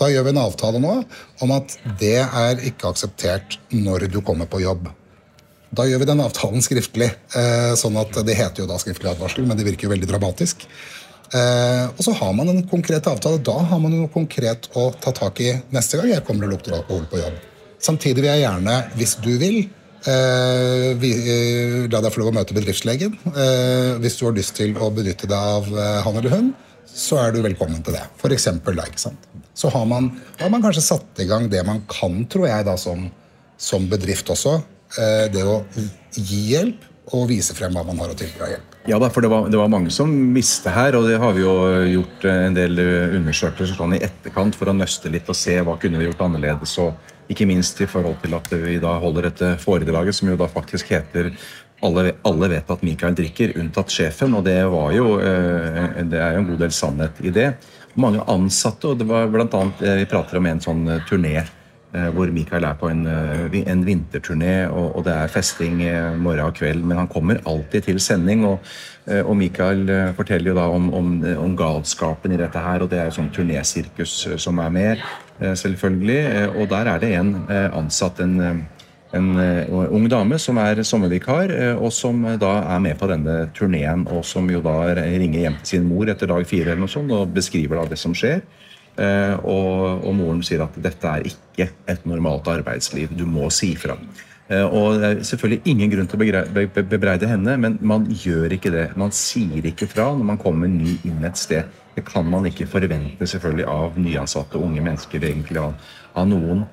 [0.00, 0.94] Da gjør vi en avtale nå
[1.44, 4.88] om at det er ikke akseptert når du kommer på jobb.
[5.74, 7.10] Da gjør vi den avtalen skriftlig.
[7.36, 10.64] Eh, sånn at Det heter jo da skriftlig advarsel, men det virker jo veldig dramatisk.
[11.28, 13.42] Eh, og så har man en konkret avtale.
[13.44, 16.78] Da har man noe konkret å ta tak i neste gang jeg kommer og lukter
[16.78, 17.42] alkohol på jobb.
[17.78, 19.58] Samtidig vil jeg gjerne, hvis du vil,
[20.08, 23.18] eh, la deg få lov å møte bedriftslegen.
[24.00, 25.64] hvis du har lyst til å benytte deg av
[26.04, 26.54] han eller hun,
[26.86, 28.06] så er du velkommen til det.
[28.16, 29.28] For eksempel, da, ikke sant?
[29.54, 32.76] Så har man, har man kanskje satt i gang det man kan, tror jeg, da,
[32.76, 33.10] som,
[33.58, 34.62] som bedrift også.
[34.96, 35.60] Eh, det å
[36.16, 38.76] gi hjelp og vise frem hva man har å tilby av hjelp.
[38.88, 41.44] Ja, da, for det var, det var, mange som visste her, og det har vi
[41.44, 41.54] jo
[41.98, 45.58] gjort eh, en del eh, undersøkelser sånn i etterkant for å nøste litt og se
[45.60, 46.72] hva kunne vi gjort annerledes.
[46.80, 50.48] og Ikke minst i forhold til at vi da holder dette foredraget, som jo da
[50.52, 51.34] faktisk heter
[51.84, 54.32] alle, alle vet at Michael drikker, unntatt sjefen.
[54.34, 57.52] Og det, var jo, det er jo en god del sannhet i det.
[58.00, 61.44] Mange ansatte, og det var blant annet, vi prater om en sånn turné
[61.88, 65.78] hvor Mikael er på en, en vinterturné, og, og, det er festing
[66.20, 66.82] morgen og kveld.
[66.84, 68.44] Men han kommer alltid til sending.
[68.44, 68.58] Og,
[69.24, 72.84] og Mikael forteller jo da om, om, om, galskapen i dette her.
[72.84, 75.06] Og det er jo sånn turnésirkus som er med,
[75.40, 76.50] selvfølgelig.
[76.58, 78.66] Og der er det en ansatt, en
[79.16, 79.38] en
[79.88, 84.04] ung dame som er sommervikar, og som da er med på denne turneen.
[84.12, 87.12] Og som jo da ringer hjem til sin mor etter dag fire eller noe sånt,
[87.12, 88.42] og beskriver da det som skjer.
[88.98, 93.94] Og, og, moren sier at dette er ikke et normalt arbeidsliv, du må si fra.
[94.48, 98.86] Og det er selvfølgelig ingen grunn til å bebreide henne, men man gjør ikke det.
[98.98, 101.68] Man sier ikke fra når man kommer ny inn et sted.
[101.94, 105.76] Det kan man ikke forvente selvfølgelig av nyansatte unge mennesker egentlig av,
[106.16, 106.64] av noen.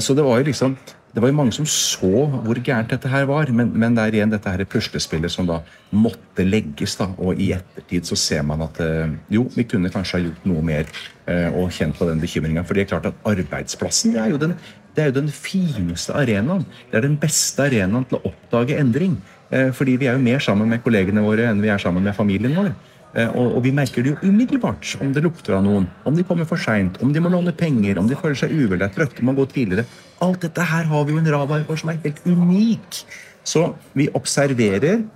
[0.00, 0.74] Så det var jo liksom
[1.18, 4.16] det var jo mange som så hvor gærent dette her var, men, men det er
[4.20, 5.56] igjen dette her puslespillet som da
[5.90, 6.94] måtte legges.
[7.00, 10.46] da, Og i ettertid så ser man at eh, jo, vi kunne kanskje ha gjort
[10.46, 10.86] noe mer
[11.26, 12.62] eh, og kjent på den bekymringa.
[12.62, 14.54] For det er klart at arbeidsplassen det er, jo den,
[14.94, 16.62] det er jo den fineste arenaen.
[16.92, 19.18] Det er den beste arenaen til å oppdage endring.
[19.50, 22.14] Eh, fordi vi er jo mer sammen med kollegene våre enn vi er sammen med
[22.14, 22.70] familien vår.
[23.16, 26.24] Eh, og, og, vi merker det jo umiddelbart om det lukter av noen, om de
[26.28, 29.38] kommer for seint, om de må låne penger, om de føler seg uvellet, røkter man
[29.38, 29.86] gå tidligere.
[30.24, 33.00] Alt dette her har vi jo en radar for som er helt unik.
[33.48, 35.06] Så vi observerer.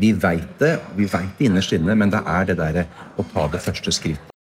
[0.00, 2.86] Vi veit det, vi veit det innerst inne, men det er det derre
[3.20, 4.32] å ta det første skritt.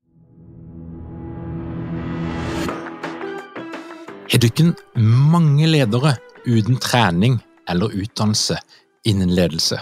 [4.32, 4.72] Har dere
[5.04, 6.16] mange ledere
[6.48, 7.36] uten trening
[7.70, 8.62] eller utdannelse
[9.12, 9.82] innen ledelse?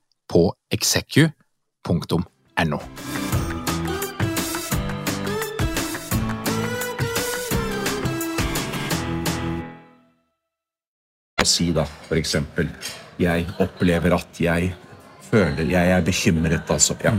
[0.31, 2.79] på execu.no.
[11.41, 12.67] Si da, for eksempel
[13.19, 14.75] Jeg opplever at jeg
[15.25, 16.95] føler Jeg er bekymret, altså.
[17.03, 17.15] Ja.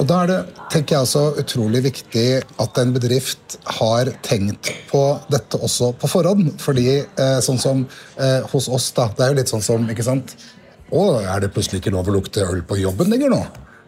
[0.00, 0.38] Og Da er det
[0.72, 2.26] tenker jeg så utrolig viktig
[2.64, 6.54] at en bedrift har tenkt på dette også på forhånd.
[6.62, 7.82] Fordi eh, sånn som
[8.16, 10.32] eh, hos oss, da, det er jo litt sånn som ikke sant?
[10.92, 13.42] Å, er det plutselig ikke lov å lukte øl på jobben lenger nå?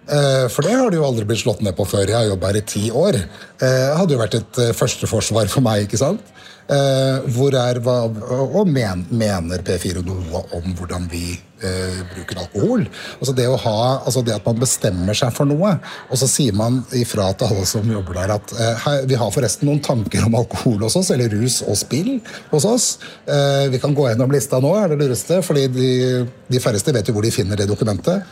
[0.04, 2.04] Eh, for det har det jo aldri blitt slått ned på før.
[2.08, 3.18] Jeg har jobba her i ti år.
[3.60, 5.86] Det eh, hadde jo vært et eh, førsteforsvar for meg.
[5.86, 6.32] ikke sant?
[6.64, 12.84] Hvor er, og mener P4 noe om hvordan vi eh, bruker alkohol.
[13.18, 15.74] Altså det, å ha, altså det at man bestemmer seg for noe,
[16.08, 19.68] og så sier man ifra til alle som jobber der at eh, vi har forresten
[19.70, 22.14] noen tanker om alkohol hos oss, eller rus og spill
[22.52, 22.88] hos oss.
[23.26, 25.90] Eh, vi kan gå gjennom lista nå, er det lureste, fordi de,
[26.52, 28.24] de færreste vet jo hvor de finner det dokumentet.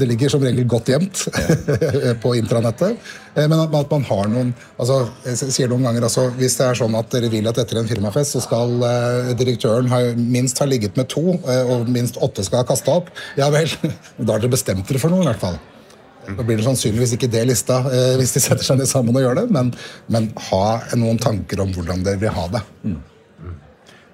[0.00, 1.26] det ligger som regel godt gjemt
[2.22, 2.98] på intranettet.
[3.34, 6.78] Eh, men at, man har noen altså, Jeg sier noen ganger altså, Hvis det er
[6.78, 10.68] sånn at dere vil at etter en firmafest så skal eh, direktøren ha, minst ha
[10.70, 13.70] ligget med to, eh, og minst åtte skal ha kasta opp, ja vel,
[14.18, 15.56] da har dere bestemt dere for noe, i hvert fall.
[16.24, 19.24] Da blir det sannsynligvis ikke det lista eh, hvis de setter seg ned sammen og
[19.24, 19.74] gjør det, men,
[20.12, 20.64] men ha
[20.96, 22.62] noen tanker om hvordan dere vil ha det.
[22.84, 23.02] Mm.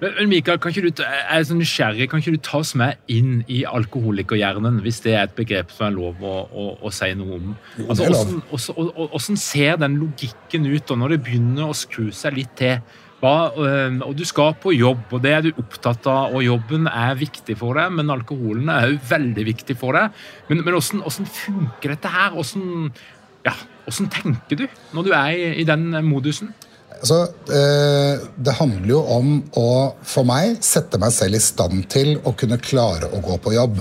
[0.01, 2.97] Men Mikael, kan ikke du, jeg er så nysgjerrig, kan ikke du ta oss med
[3.11, 7.11] inn i alkoholikerhjernen, hvis det er et begrep som er lov å, å, å si
[7.19, 7.51] noe om?
[7.85, 12.55] Altså, hvordan, hvordan, ser den logikken ut da, når det begynner å skru seg litt
[12.57, 12.81] til?
[13.21, 17.19] Hva, og Du skal på jobb, og det er du opptatt av, og jobben er
[17.19, 20.15] viktig for deg, men alkoholen er òg veldig viktig for deg.
[20.49, 22.33] Men, men hvordan, funker dette her?
[22.33, 22.89] Hvordan,
[23.45, 23.53] ja,
[23.85, 24.65] hvordan tenker du
[24.97, 26.49] når du er i, i den modusen?
[27.01, 29.67] Altså, eh, det handler jo om å,
[30.05, 33.79] for meg, sette meg selv i stand til å kunne klare å gå på jobb.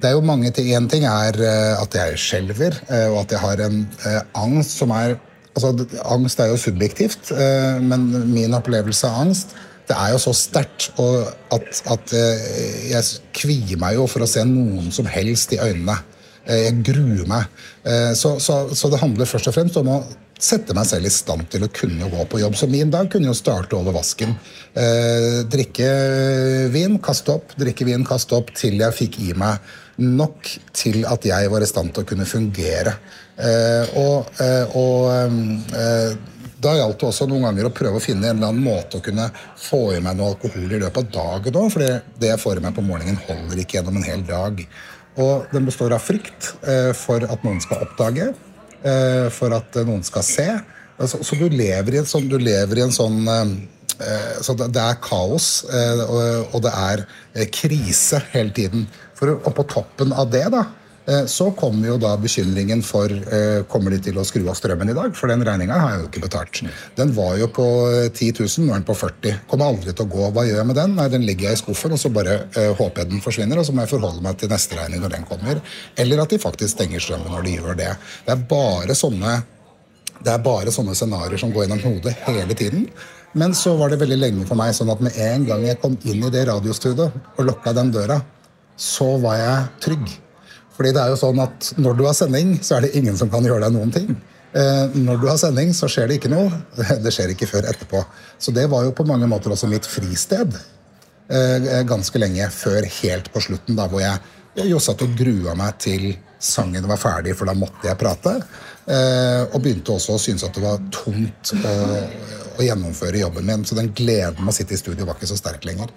[0.00, 0.68] Det er jo mange ting.
[0.76, 3.80] Én ting er eh, at jeg skjelver, eh, og at jeg har en
[4.42, 5.16] angst som er
[5.56, 5.72] altså,
[6.14, 7.32] Angst er jo subjektivt,
[7.82, 9.56] men min opplevelse av angst
[9.90, 10.92] det er jo så sterkt
[11.50, 15.96] at, at jeg kvier meg jo for å se noen som helst i øynene.
[16.46, 17.48] Jeg gruer meg.
[18.14, 19.98] Så, så, så det handler først og fremst om å
[20.40, 22.56] sette meg selv i stand til å kunne gå på jobb.
[22.56, 24.34] Så min dag kunne jo starte over vasken.
[24.72, 25.90] Eh, drikke
[26.72, 29.60] vin, kaste opp, drikke vin, kaste opp, til jeg fikk i meg
[30.00, 32.96] nok til at jeg var i stand til å kunne fungere.
[33.36, 36.14] Eh, og, eh, og eh,
[36.60, 39.04] da gjaldt det også noen ganger å prøve å finne en eller annen måte å
[39.04, 41.84] kunne få i meg noe alkohol i løpet av dagen òg, for
[42.20, 44.60] det jeg får i meg på morgenen, holder ikke gjennom en hel dag.
[45.20, 48.30] Og den består av frykt eh, for at noen skal oppdage.
[48.80, 50.48] Eh, for at noen skal se.
[51.00, 52.30] Altså, så du lever i en sånn,
[52.92, 53.20] sånn
[54.00, 58.86] eh, så det, er kaos, eh, og, det er eh, krise hele tiden.
[59.16, 60.79] For, og på toppen av det, da, eh,
[61.30, 64.96] så kommer jo da bekymringen for eh, Kommer de til å skru av strømmen i
[64.96, 65.14] dag?
[65.18, 66.60] For den regninga har jeg jo ikke betalt.
[66.98, 70.06] Den var jo på eh, 10 000, nå er den på 40 Kommer aldri til
[70.06, 70.28] å gå.
[70.36, 70.96] Hva gjør jeg med den?
[70.98, 73.66] Nei, Den ligger jeg i skuffen, og så bare eh, håper jeg den forsvinner, og
[73.66, 75.62] så må jeg forholde meg til neste regning når den kommer.
[75.98, 77.94] Eller at de faktisk stenger strømmen når de gjør det.
[78.26, 79.40] Det er bare sånne
[80.20, 82.88] det sånne scenarioer som går gjennom hodet hele tiden.
[83.32, 85.94] Men så var det veldig lenge for meg sånn at med en gang jeg kom
[86.04, 88.18] inn i det radiostudioet og lukka den døra,
[88.76, 90.18] så var jeg trygg.
[90.80, 93.28] Fordi det er jo sånn at når du har sending, så er det ingen som
[93.28, 94.14] kan gjøre deg noen ting.
[94.56, 96.48] Eh, når du har sending, så skjer det ikke noe.
[97.04, 98.00] Det skjer ikke før etterpå.
[98.40, 100.56] Så det var jo på mange måter også mitt fristed.
[101.28, 104.24] Eh, ganske lenge før helt på slutten, da hvor jeg,
[104.72, 106.08] jo satt og grua meg til
[106.40, 108.38] sangen var ferdig, for da måtte jeg prate.
[108.88, 111.78] Eh, og begynte også å synes at det var tungt å,
[112.56, 113.68] å gjennomføre jobben min.
[113.68, 115.92] Så den gleden med å sitte i studio var ikke så sterk lenger.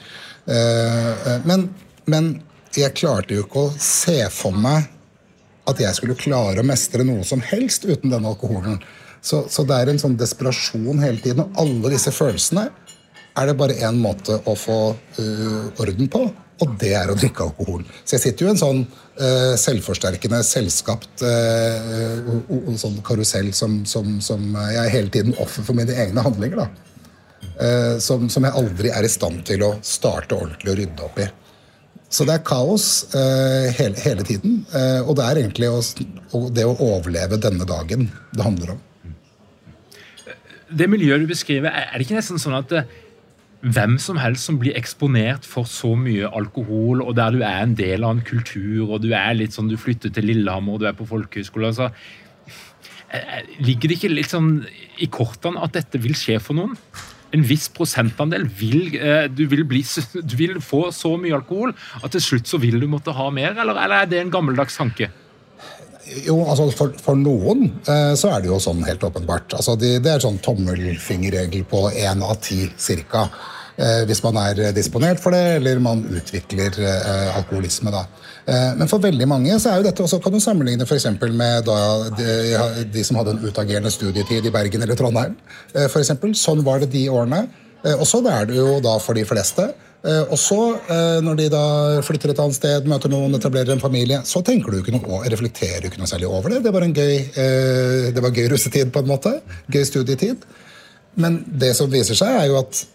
[1.47, 1.69] Men,
[2.11, 2.35] men
[2.77, 4.89] jeg klarte jo ikke å se for meg
[5.69, 8.79] at jeg skulle klare å mestre noe som helst uten denne alkoholen.
[9.23, 11.45] Så, så det er en sånn desperasjon hele tiden.
[11.45, 12.67] Og alle disse følelsene
[13.39, 16.25] er det bare én måte å få uh, orden på,
[16.63, 17.85] og det er å drikke alkohol.
[18.03, 24.19] Så jeg sitter jo i en sånn uh, selvforsterkende, selvskapt uh, sånn karusell som, som,
[24.21, 26.65] som, jeg er hele tiden offer for mine egne handlinger.
[26.65, 26.89] da.
[28.01, 31.25] Som, som, jeg aldri er i stand til å starte ordentlig og rydde opp i.
[32.13, 34.59] Så det er kaos hele, hele, tiden.
[35.07, 35.79] og det er egentlig å,
[36.53, 38.83] det å overleve denne dagen det handler om.
[40.69, 42.75] Det miljøet du beskriver, er det ikke nesten sånn at
[43.63, 47.77] hvem som helst som blir eksponert for så mye alkohol, og der du er en
[47.79, 50.89] del av en kultur, og du er litt sånn, du flytter til Lillehammer, og du
[50.89, 51.91] er på folkehøyskole altså,
[53.61, 54.63] Ligger det ikke litt sånn
[54.97, 56.73] i kortene at dette vil skje for noen?
[57.33, 58.93] En viss prosentandel vil
[59.33, 59.81] du, vil bli,
[60.29, 63.55] du vil få så mye alkohol at til slutt så vil du måtte ha mer,
[63.57, 65.09] eller, eller er det en gammeldags tanke?
[66.03, 69.55] Jo, altså for, for noen eh, så er det jo sånn helt åpenbart.
[69.55, 73.29] Altså de, det er sånn tommelfingerregel på én av ti cirka.
[73.73, 77.93] Eh, hvis man er disponert for det, eller man utvikler eh, alkoholisme.
[77.93, 78.05] da.
[78.77, 80.99] Men for veldig mange så er jo dette også, kan du sammenligne for
[81.31, 81.69] med
[82.17, 85.37] de, de, som hadde en utagerende studietid i Bergen eller Trondheim.
[85.71, 86.33] For eksempel.
[86.35, 87.45] Sånn var det de årene.
[87.95, 89.69] Og sånn er det jo da for de fleste.
[90.03, 90.59] Og så,
[91.23, 91.63] når de da
[92.03, 95.79] flytter et annet sted, møter noen, etablerer en familie, så tenker du ikke noe, reflekterer
[95.79, 96.65] du ikke noe særlig over det.
[96.67, 97.15] Det var en gøy,
[98.11, 99.37] det var gøy russetid, på en måte.
[99.71, 100.43] Gøy studietid.
[101.15, 102.89] Men det som viser seg, er jo at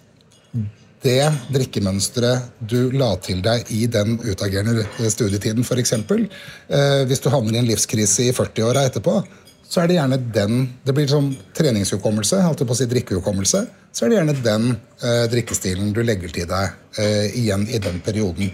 [1.03, 1.23] det
[1.55, 5.93] drikkemønsteret du la til deg i den utagerende studietiden, f.eks.
[5.95, 9.21] Eh, hvis du havner i en livskrise i 40-åra etterpå,
[9.69, 13.67] så er det gjerne den Det blir sånn treningshukommelse, holdt på å si drikkehukommelse.
[13.93, 18.01] Så er det gjerne den eh, drikkestilen du legger til deg eh, igjen i den
[18.05, 18.53] perioden.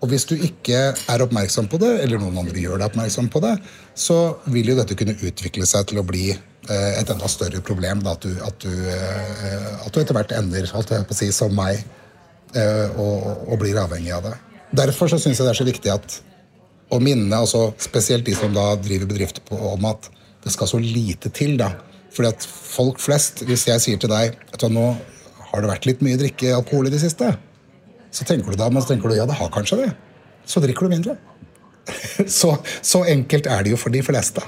[0.00, 3.42] Og hvis du ikke er oppmerksom på det, eller noen andre gjør deg oppmerksom på
[3.44, 3.56] det,
[3.92, 4.16] så
[4.48, 8.00] vil jo dette kunne utvikle seg til å bli eh, et enda større problem.
[8.06, 11.18] Da, at, du, at, du, eh, at, du, etter hvert ender alt jeg på å
[11.18, 11.82] si, som meg
[12.56, 14.34] eh, og, og, blir avhengig av det.
[14.80, 16.16] Derfor syns jeg det er så viktig at,
[16.90, 20.08] å minne altså spesielt de som da driver bedrifter om at
[20.40, 21.58] det skal så lite til.
[21.60, 21.74] da.
[22.16, 24.88] Fordi at folk flest, hvis jeg sier til deg at nå
[25.50, 27.34] har det vært litt mye drikke alkohol i det siste,
[28.10, 29.90] så tenker du da, men så tenker du ja, det har kanskje det.
[30.48, 31.16] Så drikker du mindre.
[32.40, 34.44] så, så, enkelt er det jo for de fleste.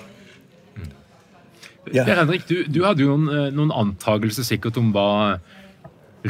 [1.92, 2.05] Ja.
[2.07, 5.40] Per Henrik, du, du, hadde jo noen, eh, noen antakelser sikkert om hva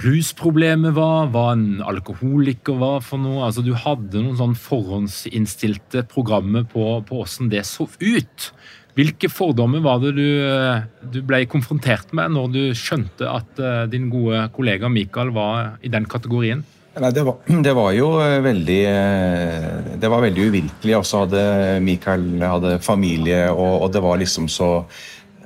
[0.00, 3.42] rusproblemet var, hva en alkoholiker var for noe.
[3.46, 8.48] Altså, du hadde noen sånn forhåndsinnstilte programmer på, på hvordan det så ut.
[8.96, 13.84] Hvilke fordommer var det du, eh, du, ble konfrontert med når du skjønte at uh,
[13.88, 16.60] din gode kollega Mikael var i den kategorien?
[16.92, 20.98] Nei, det var, det var, jo eh, veldig eh, Det var veldig uvirkelig.
[20.98, 21.42] Også hadde
[21.84, 24.74] Michael hadde familie, og, og det var liksom så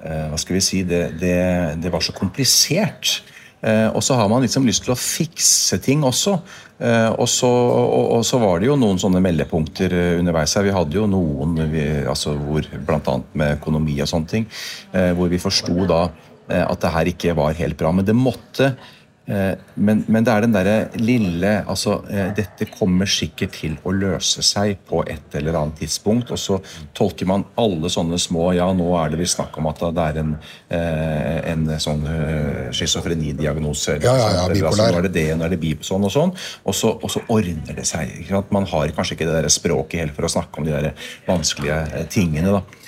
[0.03, 1.39] eh, Hva skal vi si Det, det,
[1.83, 3.21] det var så komplisert.
[3.67, 6.35] Og så har man liksom lyst til å fikse ting også.
[7.17, 10.69] Og så, og, og så var det jo noen sånne meldepunkter underveis her.
[10.69, 13.17] Vi hadde jo noen vi, altså bl.a.
[13.33, 14.47] med økonomi og sånne ting,
[15.19, 16.05] hvor vi forsto da
[16.61, 17.91] at det her ikke var helt bra.
[17.97, 18.75] Men det måtte
[19.27, 24.45] men, men, det er den derre lille altså, eh, Dette kommer sikkert til å løse
[24.47, 26.31] seg på et eller annet tidspunkt.
[26.31, 26.61] Og så
[26.97, 30.23] tolker man alle sånne små Ja, nå er det vi snakk om at det er
[30.23, 30.33] en,
[30.71, 32.07] eh, en sånn
[32.71, 33.99] schizofrenidiagnose.
[34.05, 34.47] Ja, ja, ja.
[34.47, 36.35] Altså, nå er det det, nå er det bip, sånn og sånn.
[36.62, 38.31] Og så, og så ordner det seg.
[38.55, 42.07] Man har kanskje ikke det der språket helt for å snakke om de der vanskelige
[42.15, 42.61] tingene.
[42.61, 42.86] da Eh,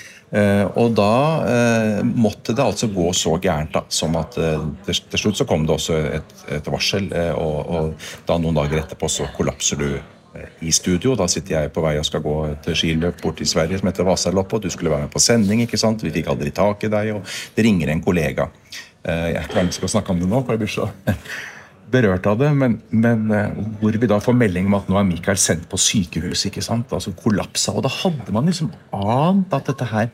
[0.77, 1.13] og da
[1.49, 5.65] eh, måtte det altså gå så gærent da, som at eh, til, slutt så kom
[5.65, 9.87] det også et, et varsel, eh, og, og da noen dager etterpå så kollapser du
[9.97, 11.15] eh, i studio.
[11.17, 12.35] Da sitter jeg på vei og skal gå
[12.67, 15.65] til skiløp bort til Sverige som heter Vasaloppet, og du skulle være med på sending.
[15.65, 16.05] ikke sant?
[16.05, 18.51] Vi fikk aldri tak i deg, og det ringer en kollega.
[19.01, 20.91] Eh, Jeg klarer ikke å snakke om det nå, for jeg blir så
[21.91, 22.49] berørt av det.
[22.57, 25.79] Men, men eh, hvor vi da får melding om at nå er Michael sendt på
[25.81, 26.45] sykehus.
[26.49, 26.91] ikke sant?
[26.95, 27.75] Altså kollapsa.
[27.75, 30.09] Og da hadde man liksom ant at dette her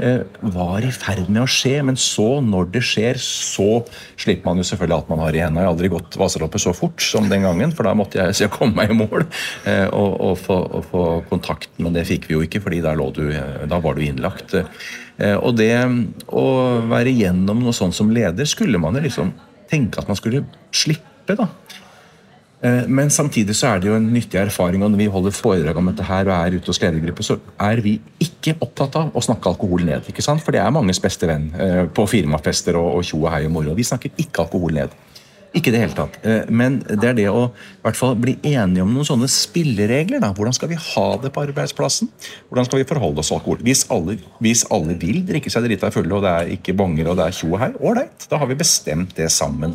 [0.00, 0.22] eh,
[0.54, 1.76] var i ferd med å skje.
[1.86, 3.82] Men så, når det skjer, så
[4.20, 5.64] slipper man jo selvfølgelig alt man har i hendene.
[5.64, 8.46] Jeg har aldri gått Vasaloppet så fort som den gangen, for da måtte jeg så
[8.46, 11.70] jeg komme meg i mål eh, og, og, få, og få kontakt.
[11.78, 14.56] Men det fikk vi jo ikke, fordi da, du, eh, da var du innlagt.
[14.58, 15.74] Eh, Og det
[16.32, 16.44] å
[16.88, 19.34] være gjennom noe sånt som leder, skulle man jo liksom
[19.70, 21.48] tenke at man skulle slippe, da.
[22.62, 25.76] Eh, Men samtidig så er det jo en nyttig erfaring, og når vi holder foredrag
[25.80, 29.22] om dette her og er ute hos ledergrupper, så er vi ikke opptatt av å
[29.24, 30.02] snakke alkohol ned.
[30.08, 30.42] ikke sant?
[30.44, 33.74] For det er manges beste venn eh, på firmafester og, tjo og hei og moro.
[33.74, 34.90] Vi snakker ikke alkohol ned.
[35.56, 36.20] Ikke det hele tatt.
[36.22, 40.20] Eh, Men det er det å i hvert fall bli enige om noen sånne spilleregler.
[40.20, 40.30] da.
[40.36, 42.08] Hvordan skal vi ha det på arbeidsplassen?
[42.50, 43.58] Hvordan skal vi forholde oss til alkohol?
[43.64, 47.16] Hvis alle, hvis alle vil drikke seg drita fulle, og det er ikke bonger og
[47.18, 48.28] det er tjo og hei, ålreit.
[48.30, 49.74] Da har vi bestemt det sammen.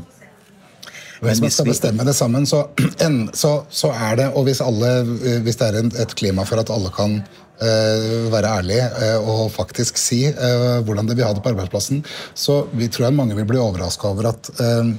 [1.23, 2.65] Hvis man skal bestemme det sammen, så,
[3.05, 4.91] en, så, så er det Og hvis, alle,
[5.23, 7.23] eh, hvis det er en, et klima for at alle kan
[7.55, 12.01] Uh, være ærlige uh, og faktisk si uh, hvordan det vil ha det på arbeidsplassen,
[12.35, 14.89] så vi tror jeg mange vil bli overraska over at eh,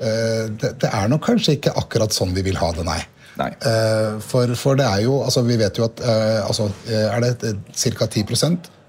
[0.00, 3.02] eh, det, det er nok kanskje ikke akkurat sånn vi vil ha det, nei.
[3.36, 3.50] Nei.
[3.68, 7.20] Eh, for, for det er jo altså Vi vet jo at eh, altså, eh, er
[7.24, 8.08] det ca.
[8.08, 8.24] 10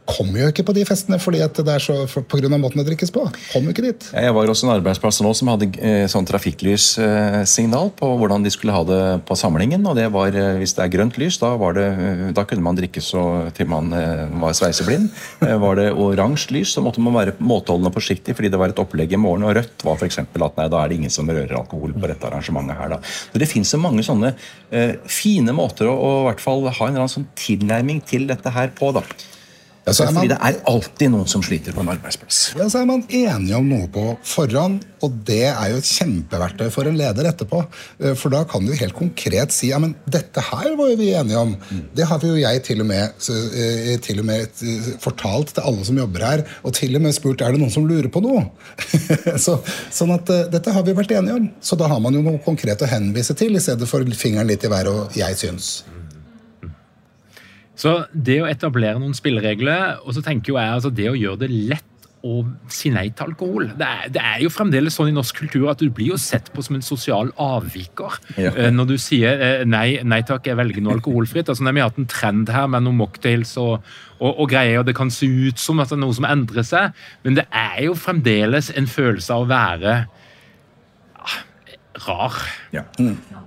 [0.07, 2.79] kommer jo ikke på de festene fordi at det er så, på grunn av måten
[2.81, 3.25] det drikkes på.
[3.51, 4.07] Kommer ikke dit.
[4.13, 8.75] Jeg var også en arbeidsplass nå som hadde eh, sånn trafikklyssignal på hvordan de skulle
[8.75, 9.85] ha det på samlingen.
[9.87, 12.79] og det var, eh, Hvis det er grønt lys, da, det, eh, da kunne man
[12.79, 15.09] drikke så til man eh, var sveiseblind.
[15.43, 18.69] Eh, Var det oransje lys, så måtte man være måteholden og forsiktig fordi det var
[18.73, 19.43] et opplegg i morgen.
[19.47, 20.19] Og rødt var f.eks.
[20.23, 22.95] at nei, da er det ingen som rører alkohol på dette arrangementet her.
[22.95, 23.01] da.
[23.03, 24.35] Så Det fins så mange sånne
[24.71, 28.27] eh, fine måter å, å i hvert fall ha en eller annen sånn tilnærming til
[28.29, 28.93] dette her på.
[28.95, 29.03] da.
[29.87, 32.55] Ja, så er man- Fordi det er alltid noen som sliter på en arbeidsplass.
[32.57, 36.69] Ja, så er man enige om noe på forhånd, og det er jo et kjempeverktøy
[36.73, 37.61] for en leder etterpå.
[38.01, 41.13] Eh, For da kan du helt konkret si ja, men dette her var jo vi
[41.13, 41.55] enige om.
[41.95, 45.63] Det har vi jo jeg til og med, eh, til og med eh, fortalt til
[45.63, 48.21] alle som jobber her, og til og med spurt er det noen som lurer på
[48.21, 48.49] noe.
[49.45, 51.49] så, sånn at dette har vi vært enige om.
[51.61, 54.65] Så da har man jo noe konkret å henvise til, i stedet for fingeren litt
[54.65, 55.83] i været og 'jeg syns'.
[57.77, 61.43] Så det å etablere noen spilleregler, og så tenker jo jeg altså det å gjøre
[61.45, 61.93] det lett
[62.25, 62.39] å
[62.73, 63.67] si nei til alkohol.
[63.77, 66.49] Det er, det er jo fremdeles sånn i norsk kultur at du blir jo sett
[66.51, 68.49] på som en sosial avviker Ja.
[68.57, 71.47] eh, når du sier eh, nei, nei takk, jeg velger noe alkoholfritt.
[71.53, 73.85] Altså, Vi har hatt en trend her med noen mocktails og,
[74.17, 76.65] og, og greier, og det kan se ut som at det er noe som endrer
[76.67, 79.95] seg, men det er jo fremdeles en følelse av å være
[81.21, 81.37] ah,
[82.09, 82.41] rar.
[82.73, 82.87] Ja.
[82.97, 83.45] Ja,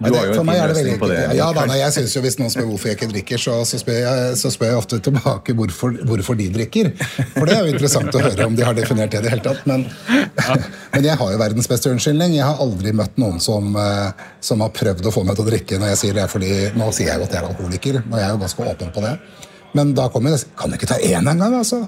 [0.00, 1.18] Du har jo en fin er løsning veldig på det.
[1.36, 3.80] Ja, da, nei, jeg synes jo Hvis noen spør hvorfor jeg ikke drikker, så, så,
[3.82, 6.92] spør jeg, så spør jeg ofte tilbake hvorfor, hvorfor de drikker.
[7.34, 9.44] For det er jo interessant å høre om de har definert det i det hele
[9.44, 9.60] tatt.
[9.68, 9.84] Men,
[10.94, 12.38] men jeg har jo verdens beste unnskyldning.
[12.38, 15.50] Jeg har aldri møtt noen som, eh, som har prøvd å få meg til å
[15.50, 18.16] drikke når jeg sier det fordi Nå sier jeg jo at jeg er alkoholiker, og
[18.16, 19.14] jeg er jo ganske åpen på det.
[19.76, 21.84] Men da kommer jeg Kan du ikke ta én en gang, altså?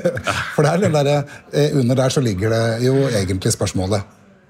[0.54, 4.04] For det er der, eh, under der så ligger det jo egentlig spørsmålet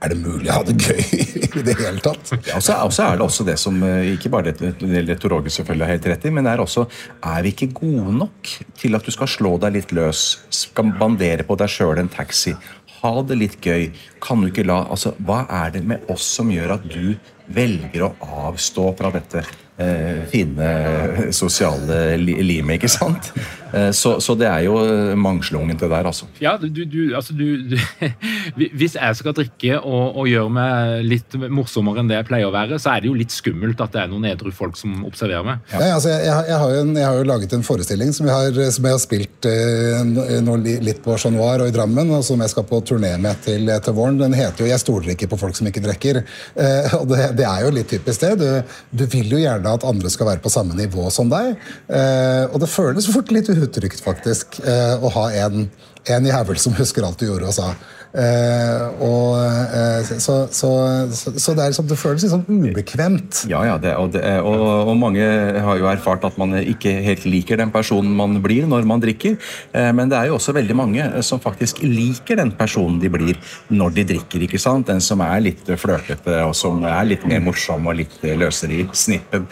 [0.05, 1.01] Er det mulig å ha det gøy
[1.61, 2.35] i det hele tatt?
[2.45, 6.09] Ja, og så er det også det som eh, ikke bare det selvfølgelig har helt
[6.13, 6.85] rett i, men er også
[7.25, 11.47] er vi ikke gode nok til at du skal slå deg litt løs, skal bandere
[11.49, 12.53] på deg sjøl en taxi,
[13.01, 13.89] ha det litt gøy.
[14.25, 17.17] Kan du ikke la altså, Hva er det med oss som gjør at du
[17.53, 18.15] velger å
[18.49, 19.45] avstå fra dette
[20.31, 20.70] fine
[21.35, 23.33] sosiale li limet, ikke sant?
[23.75, 26.29] Eh, så, så det er jo eh, mangslungent, det der, altså.
[26.43, 27.77] Ja, du, du, altså du, du
[28.79, 32.55] Hvis jeg skal drikke og, og gjøre meg litt morsommere enn det jeg pleier å
[32.55, 35.47] være, så er det jo litt skummelt at det er noen edru folk som observerer
[35.47, 35.64] meg.
[35.75, 38.31] Nei, altså, jeg, jeg, jeg, har jo en, jeg har jo laget en forestilling som
[38.31, 41.75] jeg har, som jeg har spilt eh, nå li- litt på Chat Noir og i
[41.75, 44.20] Drammen, og som jeg skal på turné med til, til våren.
[44.22, 46.22] Den heter jo 'Jeg stoler ikke på folk som ikke drikker'.
[46.22, 48.33] Eh, og det, det er jo litt typisk det.
[48.39, 51.55] Du, du vil jo gjerne at andre skal være på samme nivå som deg.
[51.89, 55.69] Eh, og det føles fort litt utrygt, faktisk, eh, å ha en,
[56.12, 57.73] en jævel som husker alt du gjorde og sa
[58.15, 60.71] og, uh, så, så,
[61.11, 63.41] så, det er som det føles litt sånn ubekvemt.
[63.51, 65.25] Ja, ja, det, og, det, og, og, mange
[65.65, 69.35] har jo erfart at man ikke helt liker den personen man blir når man drikker.
[69.75, 73.41] Uh, men det er jo også veldig mange som faktisk liker den personen de blir
[73.75, 74.47] når de drikker.
[74.47, 74.87] ikke sant?
[74.93, 78.87] Den som er litt flørtete og som er litt mer morsom og litt løsere i
[78.95, 79.49] snippen.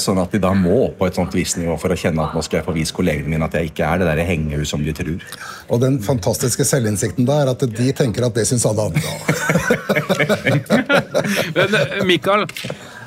[0.00, 2.42] Sånn at de da må opp på et sånt visnivå for å kjenne at nå
[2.44, 4.92] skal jeg få vise kollegene mine at jeg ikke er det der hengehus som de
[4.96, 5.24] tror.
[5.72, 9.06] Og den fantastiske selvinnsikten da er at de tenker at det syns alle andre
[11.56, 12.42] Men eh, Mikael,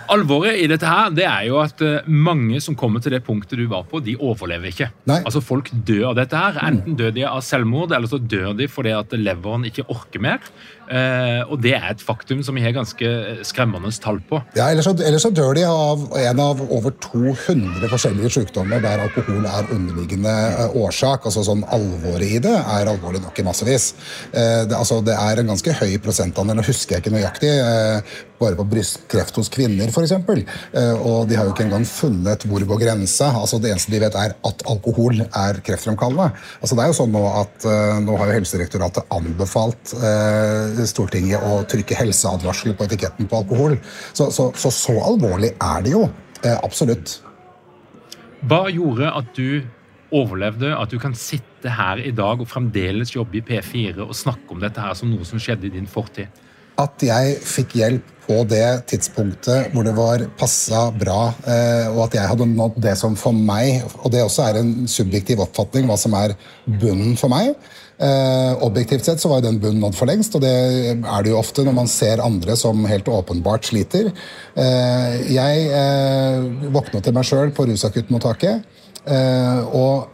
[0.10, 3.60] Alvoret i dette her, det er jo at eh, mange som kommer til det punktet
[3.60, 4.88] du var på, de overlever ikke.
[5.10, 5.20] Nei.
[5.22, 6.58] Altså Folk dør av dette her.
[6.66, 10.42] Enten dør de av selvmord, eller så dør de fordi at leveren ikke orker mer.
[10.90, 13.10] Eh, og det er et faktum som vi har ganske
[13.46, 14.42] skremmende tall på.
[14.58, 19.04] Ja, Ellers så, ellers så dør de av en av over 200 forskjellige sykdommer der
[19.06, 21.28] alkohol er underliggende eh, årsak.
[21.30, 23.92] altså sånn Alvoret i det er alvorlig nok i massevis.
[24.32, 28.18] Eh, det, altså, det er en ganske høy prosentandel, nå husker jeg ikke nøyaktig, eh,
[28.40, 30.14] bare på brystkreft hos kvinner f.eks.
[30.16, 33.32] Eh, og de har jo ikke engang funnet hvor går grensa.
[33.36, 36.32] Altså, det eneste de vet, er at alkohol er kreftfremkallende.
[36.62, 41.44] Altså, det er jo sånn Nå at uh, nå har jo Helsedirektoratet anbefalt uh, Stortinget
[41.44, 43.78] å trykke helseadvarsel på etiketten på alkohol.
[44.14, 46.06] Så så, så, så alvorlig er det jo.
[46.44, 47.18] Uh, absolutt.
[48.48, 49.66] Hva gjorde at du
[50.16, 54.56] overlevde, at du kan sitte her i dag og fremdeles jobbe i P4 og snakke
[54.56, 56.32] om dette her som noe som skjedde i din fortid?
[56.80, 62.20] at jeg fikk hjelp på det tidspunktet hvor det var passa bra, eh, og at
[62.20, 65.98] jeg hadde nådd det som for meg Og det også er en subjektiv oppfatning, hva
[65.98, 67.56] som er bunnen for meg.
[68.00, 70.54] Eh, objektivt sett så var jo den bunnen nådd for lengst, og det
[70.96, 74.12] er det jo ofte når man ser andre som helt åpenbart sliter.
[74.56, 78.76] Eh, jeg våkna til meg sjøl på rusakuttmottaket.
[79.74, 80.12] og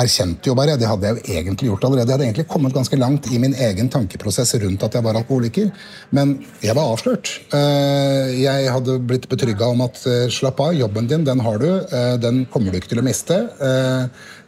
[0.00, 2.06] erkjente jo bare, det hadde jeg jo egentlig gjort allerede.
[2.08, 5.70] Jeg hadde egentlig kommet ganske langt i min egen tankeprosess rundt at jeg var alkoholiker.
[6.16, 7.32] Men jeg var avslørt.
[7.56, 11.68] Eh, jeg hadde blitt betrygga om at eh, slapp av, jobben din, den har du.
[11.70, 13.40] Eh, den kommer du ikke til å miste.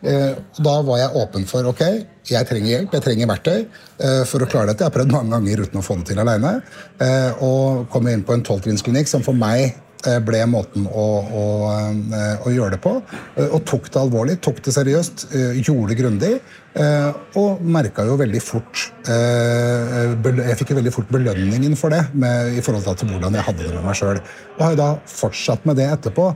[0.03, 1.82] Da var jeg åpen for ok,
[2.26, 3.61] jeg trenger hjelp, jeg trenger verktøy
[4.26, 4.82] for å klare dette.
[4.82, 6.57] Jeg har prøvd mange ganger uten å få det til aleine.
[7.46, 12.42] Og kom inn på en tolvtrinnsklinikk som for meg Eh, ble måten å, å, eh,
[12.42, 12.96] å, gjøre det på.
[13.36, 15.28] Eh, og tok det alvorlig, tok det seriøst,
[15.62, 16.32] gjorde det grundig.
[17.36, 22.62] Og merka jo veldig fort Jeg fikk jo veldig fort belønningen for det med, i
[22.64, 24.22] forhold til hvordan jeg hadde det med meg sjøl.
[24.57, 26.30] Og har jo da fortsatt med det etterpå.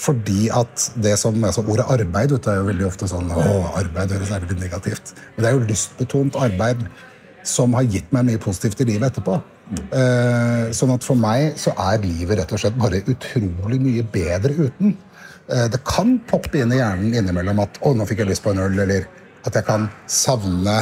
[0.00, 3.42] Fordi at det som, altså Ordet arbeid vet du, er jo veldig ofte sånn å,
[3.78, 5.14] arbeid høres veldig negativt.
[5.34, 6.84] Men det er jo lystbetont arbeid
[7.46, 9.40] som har gitt meg mye positivt i livet etterpå.
[9.72, 14.68] Eh, sånn at for meg så er livet rett og slett bare utrolig mye bedre
[14.68, 14.94] uten.
[15.48, 18.52] Eh, det kan poppe inn i hjernen innimellom at 'å, nå fikk jeg lyst på
[18.52, 19.08] en øl', eller
[19.44, 20.76] at jeg kan savne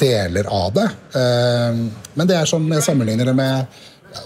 [0.00, 0.88] deler av det.
[1.20, 1.82] Eh,
[2.16, 3.66] men det er som jeg sammenligner det med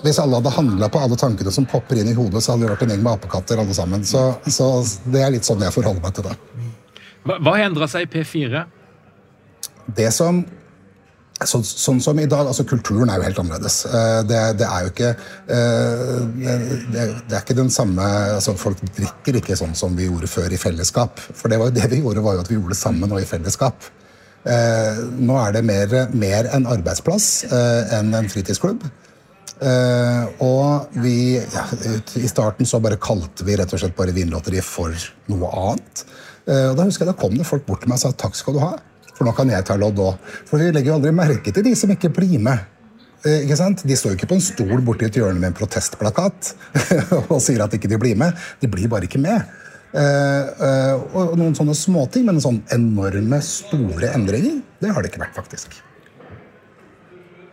[0.05, 2.71] hvis alle hadde handla på alle tankene som popper inn i hodet, så hadde vi
[2.73, 4.05] vært en gjeng med apekatter alle sammen.
[4.07, 4.71] Så, så,
[5.11, 6.37] det er litt sånn jeg forholder meg til det.
[7.27, 8.65] Hva, hva endra seg i P4?
[9.97, 10.45] Det som
[11.41, 13.79] så, sånn som i dag, altså Kulturen er jo helt annerledes.
[13.89, 16.57] Eh, det, det er jo ikke eh, det,
[16.93, 18.05] det, er ikke den samme
[18.37, 21.23] altså Folk drikker ikke sånn som vi gjorde før i fellesskap.
[21.31, 23.23] For det var jo det vi gjorde, var jo at vi gjorde det sammen og
[23.23, 23.89] i fellesskap.
[24.45, 28.85] Eh, nå er det mer, mer en arbeidsplass enn en fritidsklubb.
[29.61, 31.65] Og vi ja,
[32.17, 34.95] I starten så bare kalte vi rett og slett bare Vinlotteriet for
[35.29, 36.05] noe annet.
[36.49, 38.57] og Da husker jeg da kom det folk bort til meg og sa takk skal
[38.57, 38.73] du ha.
[39.21, 40.17] For nå kan jeg ta lodd òg.
[40.49, 42.63] For vi legger jo aldri merke til de som ikke blir med.
[43.21, 43.83] Uh, ikke sant?
[43.85, 46.55] De står jo ikke på en stol borti et hjørne med en protestplakat
[47.33, 48.33] og sier at ikke de blir med.
[48.65, 49.45] De blir bare ikke med.
[49.91, 55.75] Og noen sånne småting, men sånn enorme, store endringer, det har det ikke vært, faktisk.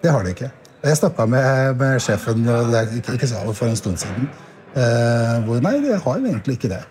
[0.04, 0.52] Det har det ikke.
[0.84, 2.46] Jeg snakka med, med, sjefen
[2.98, 4.30] ikke, ikke for en stund siden.
[5.48, 6.84] hvor nei, jeg har egentlig ikke det.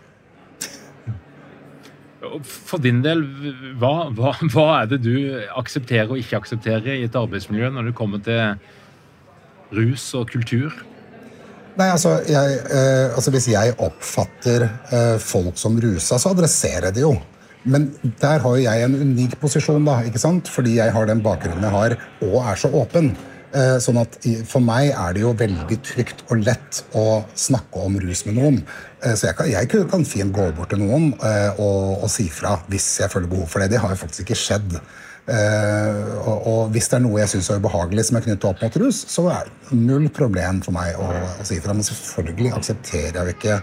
[2.43, 3.23] For din del,
[3.79, 5.15] hva, hva, hva, er det du
[5.57, 8.59] aksepterer og ikke aksepterer i et arbeidsmiljø når det kommer til
[9.77, 10.75] rus og kultur?
[11.77, 16.99] Nei, altså, jeg, eh, altså Hvis jeg oppfatter eh, folk som rusa, så adresserer jeg
[16.99, 17.15] det jo.
[17.67, 17.91] Men
[18.23, 20.49] der har jo jeg en unik posisjon, da, ikke sant?
[20.49, 23.11] fordi jeg har den bakgrunnen jeg har, og er så åpen.
[23.57, 27.97] Eh, sånn at For meg er det jo veldig trygt og lett å snakke om
[28.03, 28.59] rus med noen.
[29.01, 32.27] Eh, så jeg kan, jeg kan fint gå bort til noen eh, og, og, si
[32.33, 33.71] fra hvis jeg føler behov for det.
[33.73, 34.81] Det har jo faktisk ikke skjedd.
[35.27, 38.77] Og, og hvis det er noe jeg syns er ubehagelig som er knyttet opp mot
[38.79, 41.09] rus, så er det null problem for meg å,
[41.43, 41.75] å si fra.
[41.75, 43.57] Men selvfølgelig aksepterer jeg jo ikke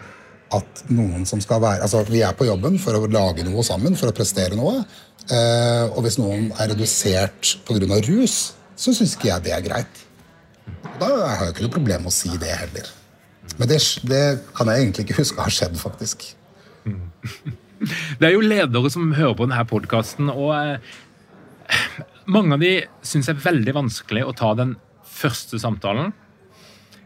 [0.57, 3.95] at noen som skal være Altså, vi er på jobben for å lage noe sammen,
[3.95, 4.83] for å prestere noe.
[5.93, 8.01] Og hvis noen er redusert pga.
[8.09, 8.41] rus,
[8.75, 10.03] så syns ikke jeg det er greit.
[10.99, 12.89] Da har jeg ikke noe problem med å si det heller.
[13.57, 14.23] Men det, det
[14.57, 16.25] kan jeg egentlig ikke huske har skjedd, faktisk.
[17.83, 21.81] Det er jo ledere som hører på denne podkasten, og eh,
[22.31, 22.69] mange av de
[23.03, 26.13] syns er veldig vanskelig å ta den første samtalen.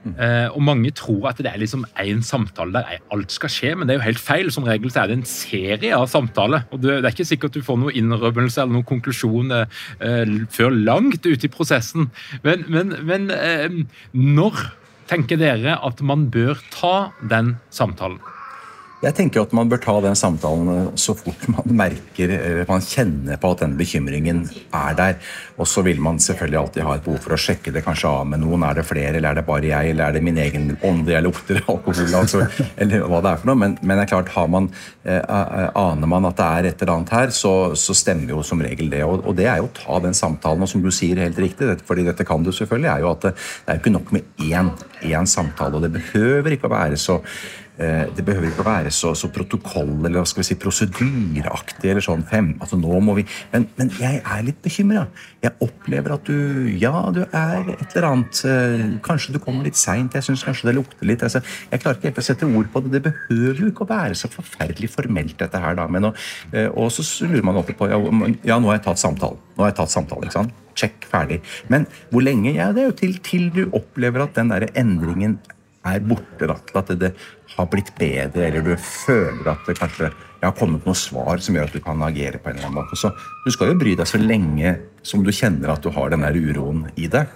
[0.06, 3.88] Eh, og mange tror at det er liksom én samtale der alt skal skje, men
[3.88, 4.52] det er jo helt feil.
[4.54, 6.68] Som regel så er det en serie av samtaler.
[6.72, 11.26] og Det er ikke sikkert du får noen innrømmelse eller noen konklusjon eh, før langt
[11.26, 12.10] ute i prosessen.
[12.45, 13.84] Men, men, men eh,
[14.14, 14.64] når
[15.08, 18.20] tenker dere at man bør ta den samtalen?
[18.98, 22.32] Jeg tenker at man bør ta den samtalen så fort man merker
[22.66, 25.20] man kjenner på at den bekymringen er der.
[25.58, 28.28] Og så vil man selvfølgelig alltid ha et behov for å sjekke det kanskje av
[28.30, 28.66] med noen.
[28.68, 31.26] Er det flere, eller er det bare jeg, eller er det min egen ånde jeg
[31.26, 32.14] lukter alkohol?
[32.20, 32.43] Altså,
[32.82, 33.62] eller hva det er for noe.
[33.64, 34.70] Men, men det er klart, man,
[35.08, 35.22] eh,
[35.82, 38.93] aner man at det er et eller annet her, så, så stemmer jo som regel
[38.93, 39.03] det.
[39.08, 40.66] Og, og, det er jo å ta den samtalen.
[40.66, 43.38] Og som du sier helt riktig, fordi dette kan du selvfølgelig, er jo at det,
[43.38, 44.76] det er jo ikke nok med én,
[45.10, 45.80] én samtale.
[45.80, 47.24] Og det behøver ikke å være så
[47.78, 51.91] Eh, det behøver ikke å være så, så protokoll- eller skal vi si, prosedyreaktig.
[51.91, 55.08] eller sånn fem, altså nå må vi, Men, men jeg er litt bekymra.
[55.48, 59.80] Jeg opplever at du Ja, du er et eller annet eh, Kanskje du kommer litt
[59.80, 60.16] seint.
[60.18, 61.24] Jeg syns kanskje det lukter litt.
[61.24, 61.41] Altså,
[61.72, 62.93] jeg klarer ikke helt å sette ord på det.
[62.98, 65.78] Det behøver jo ikke å være så forferdelig formelt, dette her.
[65.78, 68.00] da, men og, eh, og så lurer man alltid på ja,
[68.48, 69.39] ja, nå har jeg tatt samtalen.
[69.56, 70.64] Nå har jeg tatt samtalen, ikke sant?
[70.78, 71.39] Check, ferdig.
[71.74, 72.54] Men hvor lenge?
[72.54, 75.39] Ja, det er jo til, til du opplever at den der endringen
[75.96, 76.50] er borte.
[76.50, 77.14] Da, at det,
[77.58, 80.12] har blitt bedre, eller du føler at det kanskje
[80.44, 83.00] har kommet noen svar som gjør at du kan agere på en eller annen måte.
[83.00, 83.10] Så
[83.46, 84.76] du skal jo bry deg så lenge
[85.06, 87.34] som du kjenner at du har den der uroen i deg.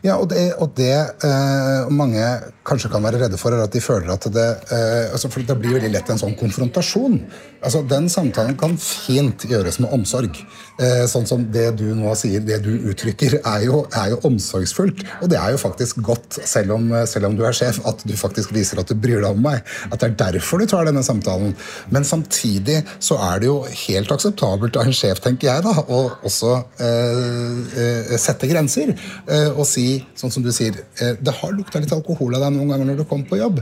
[0.00, 2.24] Ja, og det, og det eh, mange
[2.64, 5.58] kanskje kan være redde for, er at de føler at det eh, altså For det
[5.60, 7.18] blir veldig lett en sånn konfrontasjon.
[7.60, 10.40] Altså, Den samtalen kan fint gjøres med omsorg.
[10.80, 15.02] Eh, sånn som det du nå sier, det du uttrykker, er jo, er jo omsorgsfullt.
[15.20, 18.14] Og det er jo faktisk godt, selv om, selv om, du er sjef, at du
[18.16, 19.60] faktisk viser at du bryr deg om meg.
[19.90, 21.52] At det er derfor du tar denne samtalen.
[21.92, 26.00] Men samtidig så er det jo helt akseptabelt av en sjef, tenker jeg, da, å
[26.30, 28.94] også eh, eh sette grenser.
[29.28, 32.72] Eh, og si sånn som du sier, det har lukta litt alkohol av deg noen
[32.72, 33.60] ganger når du kom på jobb.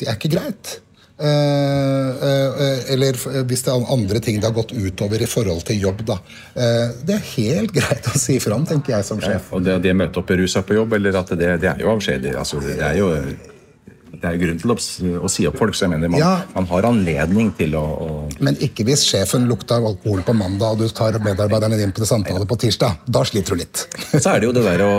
[0.00, 0.78] Det er ikke greit.
[1.20, 5.82] Eh, eh, eller hvis det er andre ting det har gått utover i forhold til
[5.84, 6.02] jobb.
[6.08, 6.16] Da.
[7.04, 9.50] det er helt greit å si fram, tenker jeg som sjef.
[9.50, 11.92] Ja, og det, det møte opp berusa på jobb, eller at det, det er jo
[11.92, 12.34] avskjedig.
[12.40, 13.12] Altså, det er jo
[14.10, 14.76] det er jo grunn til å,
[15.24, 16.30] å, si opp folk, så jeg mener man, ja.
[16.54, 18.08] man har anledning til å, å,
[18.42, 22.48] Men ikke hvis sjefen lukter alkohol på mandag, og du tar medarbeiderne inn på samtale
[22.48, 23.04] på tirsdag.
[23.06, 23.84] Da sliter du litt.
[24.22, 24.90] så er det jo det der å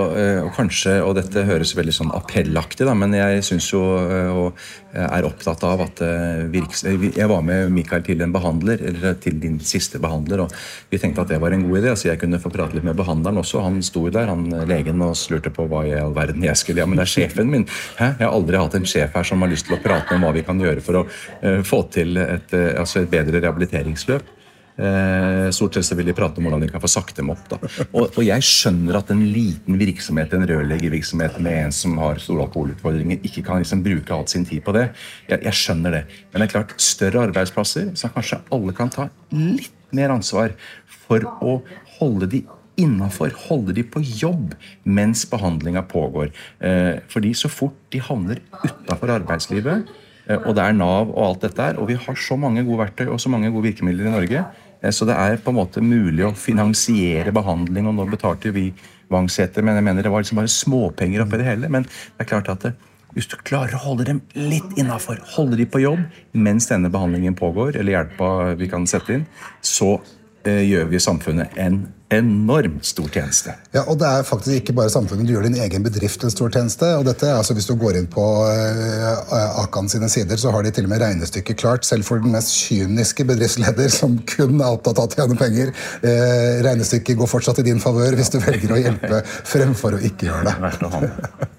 [0.42, 5.24] og kanskje, og dette høres veldig sånn appellaktig, da, men jeg syns jo og er
[5.24, 6.02] opptatt av at
[6.52, 10.56] virks, Jeg var med Mikael til en behandler, eller til din siste behandler, og
[10.92, 12.98] vi tenkte at det var en god idé, så jeg kunne få prate litt med
[13.00, 13.64] behandleren også.
[13.64, 16.88] Han sto der, han legen, og lurte på hva i all verden jeg skulle Ja,
[16.90, 17.68] men det er sjefen min!
[18.00, 18.14] Hæ?
[18.20, 20.34] Jeg har aldri hatt en sjef her som har lyst til å prate om hva
[20.36, 24.38] vi kan gjøre for å uh, få til et, uh, altså et bedre rehabiliteringsløp.
[24.82, 27.52] Uh, stort sett så vil de prate om hvordan de kan få sagt dem opp.
[27.92, 32.48] Og, og, jeg skjønner at en liten virksomhet, en rørleggervirksomhet med en som har store
[32.48, 34.88] alkoholutfordringer, ikke kan liksom bruke alt sin tid på det.
[35.28, 36.02] Jeg, jeg, skjønner det.
[36.32, 40.56] Men det er klart, større arbeidsplasser, så kanskje alle kan ta litt mer ansvar
[41.04, 41.60] for å
[42.00, 42.46] holde de
[42.80, 46.32] innafor, holde de på jobb mens behandlinga pågår.
[46.60, 49.92] Eh, fordi så fort de havner utafor arbeidslivet,
[50.28, 52.86] eh, og det er Nav og alt dette her, og vi har så mange gode
[52.86, 54.46] verktøy og så mange gode virkemidler i Norge,
[54.82, 58.72] eh, så det er på en måte mulig å finansiere behandling, og nå betalte vi
[59.12, 61.68] Vangseter, men jeg mener det var liksom bare småpenger oppi det hele.
[61.68, 62.74] Men det er klart at det,
[63.16, 67.36] hvis du klarer å holde dem litt innafor, holde de på jobb mens denne behandlingen
[67.36, 69.26] pågår, eller hjelpa vi kan sette inn,
[69.60, 69.98] så
[70.48, 73.54] eh, gjør vi samfunnet en enormt stor tjeneste.
[73.72, 75.28] Ja, og det er faktisk ikke bare samfunnet.
[75.28, 76.90] Du gjør din egen bedrift en stor tjeneste.
[76.98, 80.74] og dette, altså Hvis du går inn på uh, Akan sine sider, så har de
[80.76, 81.88] til og med regnestykket klart.
[81.88, 85.72] Selv for den mest kyniske bedriftsleder som kun er opptatt av å tjene penger.
[86.04, 90.28] Uh, regnestykket går fortsatt i din favør hvis du velger å hjelpe fremfor å ikke
[90.28, 91.50] gjøre det.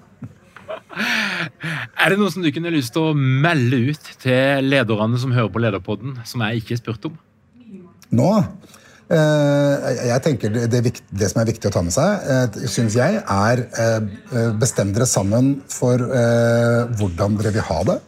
[2.03, 5.49] er det noe som du kunne lyst til å melde ut til lederne som hører
[5.53, 7.19] på Lederpodden, som jeg ikke har spurt om?
[8.13, 8.29] Nå?
[8.37, 8.82] Eh,
[9.13, 13.65] jeg tenker det, det, som er viktig å ta med seg, eh, syns jeg, er
[13.83, 17.99] eh, bestem dere sammen for hvordan dere vil ha det.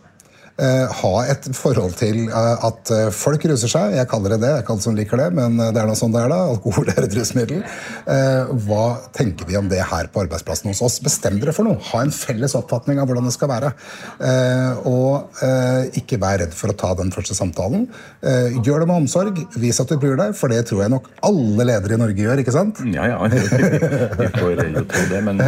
[0.61, 3.95] Eh, ha et forhold til eh, at eh, folk ruser seg.
[3.97, 5.99] Jeg kaller det det, jeg er ikke alle som liker det, men det er noe
[5.99, 6.39] sånn det er da.
[6.53, 7.63] Alkohol er et rusmiddel.
[8.65, 8.85] Hva
[9.15, 10.99] tenker vi om det her på arbeidsplassen hos oss?
[11.03, 11.79] Bestem dere for noe.
[11.91, 13.71] Ha en felles oppfatning av hvordan det skal være.
[14.89, 17.87] Og ikke vær redd for å ta den første samtalen.
[18.21, 19.41] Gjør det med omsorg.
[19.59, 22.43] Vis at du bryr deg, for det tror jeg nok alle ledere i Norge gjør.
[22.43, 22.81] ikke sant?
[22.93, 23.19] Ja, ja.
[24.21, 25.43] Vi får jo tro det, men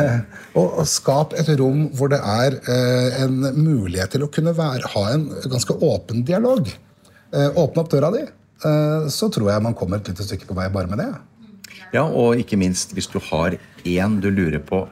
[0.58, 2.60] Og skap et rom hvor det er
[3.24, 6.70] en mulighet til å kunne være, ha en ganske åpen dialog.
[7.32, 8.22] Åpne opp døra di,
[9.12, 11.10] så tror jeg man kommer et lite stykke på vei bare med det.
[11.94, 14.86] Ja, og ikke minst hvis du har én du lurer på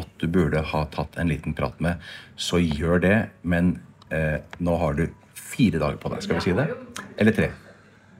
[0.00, 2.00] at du burde ha tatt en liten prat med,
[2.36, 3.16] så gjør det.
[3.42, 3.74] Men
[4.12, 6.68] eh, nå har du fire dager på deg, skal vi si det?
[7.20, 7.50] Eller tre?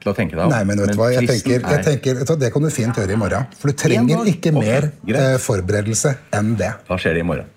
[0.01, 0.53] Til å tenke deg om.
[0.53, 1.11] Nei, men vet du hva?
[1.13, 3.49] Jeg tenker, jeg tenker, Det kan du fint gjøre i morgen.
[3.61, 6.73] For du trenger ikke mer okay, forberedelse enn det.
[6.89, 7.49] Da skjer det i morgen.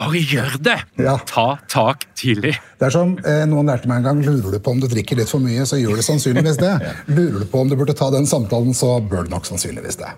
[0.00, 0.76] Bare gjør det!
[0.98, 1.14] Ja.
[1.28, 2.56] Ta tak tidlig.
[2.80, 5.20] Det er som eh, Noen lærte meg en gang lurer du på om du drikker
[5.20, 6.74] litt for mye, så gjør du sannsynligvis det.
[7.16, 10.10] Lurer du på om du burde ta den samtalen, så bør du nok sannsynligvis det.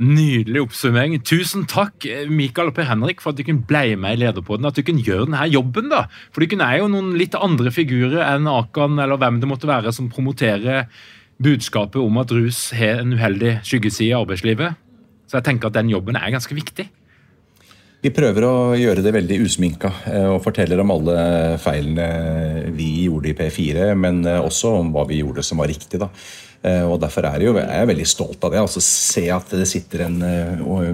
[0.00, 1.18] Nydelig oppsummering.
[1.28, 4.66] Tusen takk Mikael og Per Henrik, for at dere ble med i Lederpodden.
[4.66, 5.90] At dere gjør denne jobben.
[5.92, 6.06] da.
[6.32, 9.92] For dere er jo noen litt andre figurer enn Akan eller hvem det måtte være
[9.92, 10.88] som promoterer
[11.40, 14.80] budskapet om at rus har en uheldig skyggeside i arbeidslivet.
[15.28, 16.88] Så jeg tenker at den jobben er ganske viktig.
[18.00, 21.16] Vi prøver å gjøre det veldig usminka eh, og forteller om alle
[21.60, 26.00] feilene vi gjorde i P4, men eh, også om hva vi gjorde som var riktig.
[26.00, 26.08] da.
[26.64, 28.62] Eh, og Derfor er jeg, jo, jeg er veldig stolt av det.
[28.62, 30.16] altså Se at det sitter en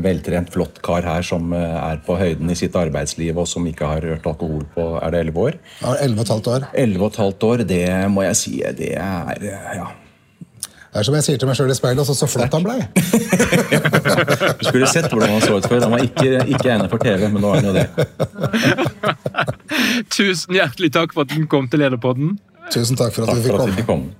[0.02, 4.02] veltrent, flott kar her som er på høyden i sitt arbeidsliv og som ikke har
[4.02, 5.60] rørt alkohol på er det 11 år?
[5.84, 6.66] Ja, 11 15 år.
[6.74, 9.46] 11 15 år, Det må jeg si det er
[9.78, 9.86] ja,
[10.96, 12.78] det er som jeg sier til meg sjøl i speilet, også så flott han blei.
[14.56, 15.82] du skulle sett hvordan han så ut før.
[15.84, 17.84] Han var ikke, ikke egnet for TV, men nå er han jo det.
[20.16, 22.38] Tusen hjertelig takk for at du kom til Lederpodden.
[22.72, 24.14] Tusen takk for at takk du fikk komme.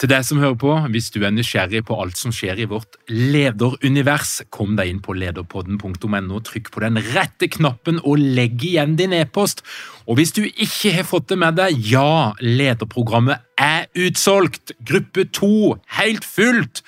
[0.00, 2.98] Til deg som hører på, hvis du er nysgjerrig på alt som skjer i vårt
[3.10, 9.14] lederunivers, kom deg inn på lederpodden.no, trykk på den rette knappen og legg igjen din
[9.16, 9.64] e-post.
[10.06, 14.74] Og hvis du ikke har fått det med deg, ja, lederprogrammet er utsolgt!
[14.82, 16.82] Gruppe to, helt fullt!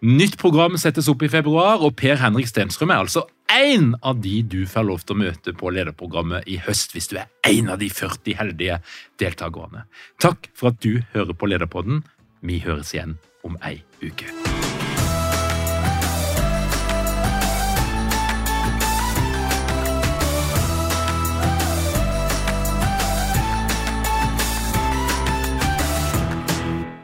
[0.00, 4.38] Nytt program settes opp i februar, og Per Henrik Stenstrøm er altså én av de
[4.46, 7.80] du får lov til å møte på lederprogrammet i høst, hvis du er en av
[7.82, 8.78] de 40 heldige
[9.20, 9.84] deltakerne.
[10.22, 12.04] Takk for at du hører på Lederpodden.
[12.40, 14.30] Vi høres igjen om ei uke.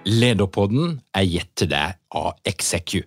[0.07, 3.03] Lederpodden er gitt til deg av Execu.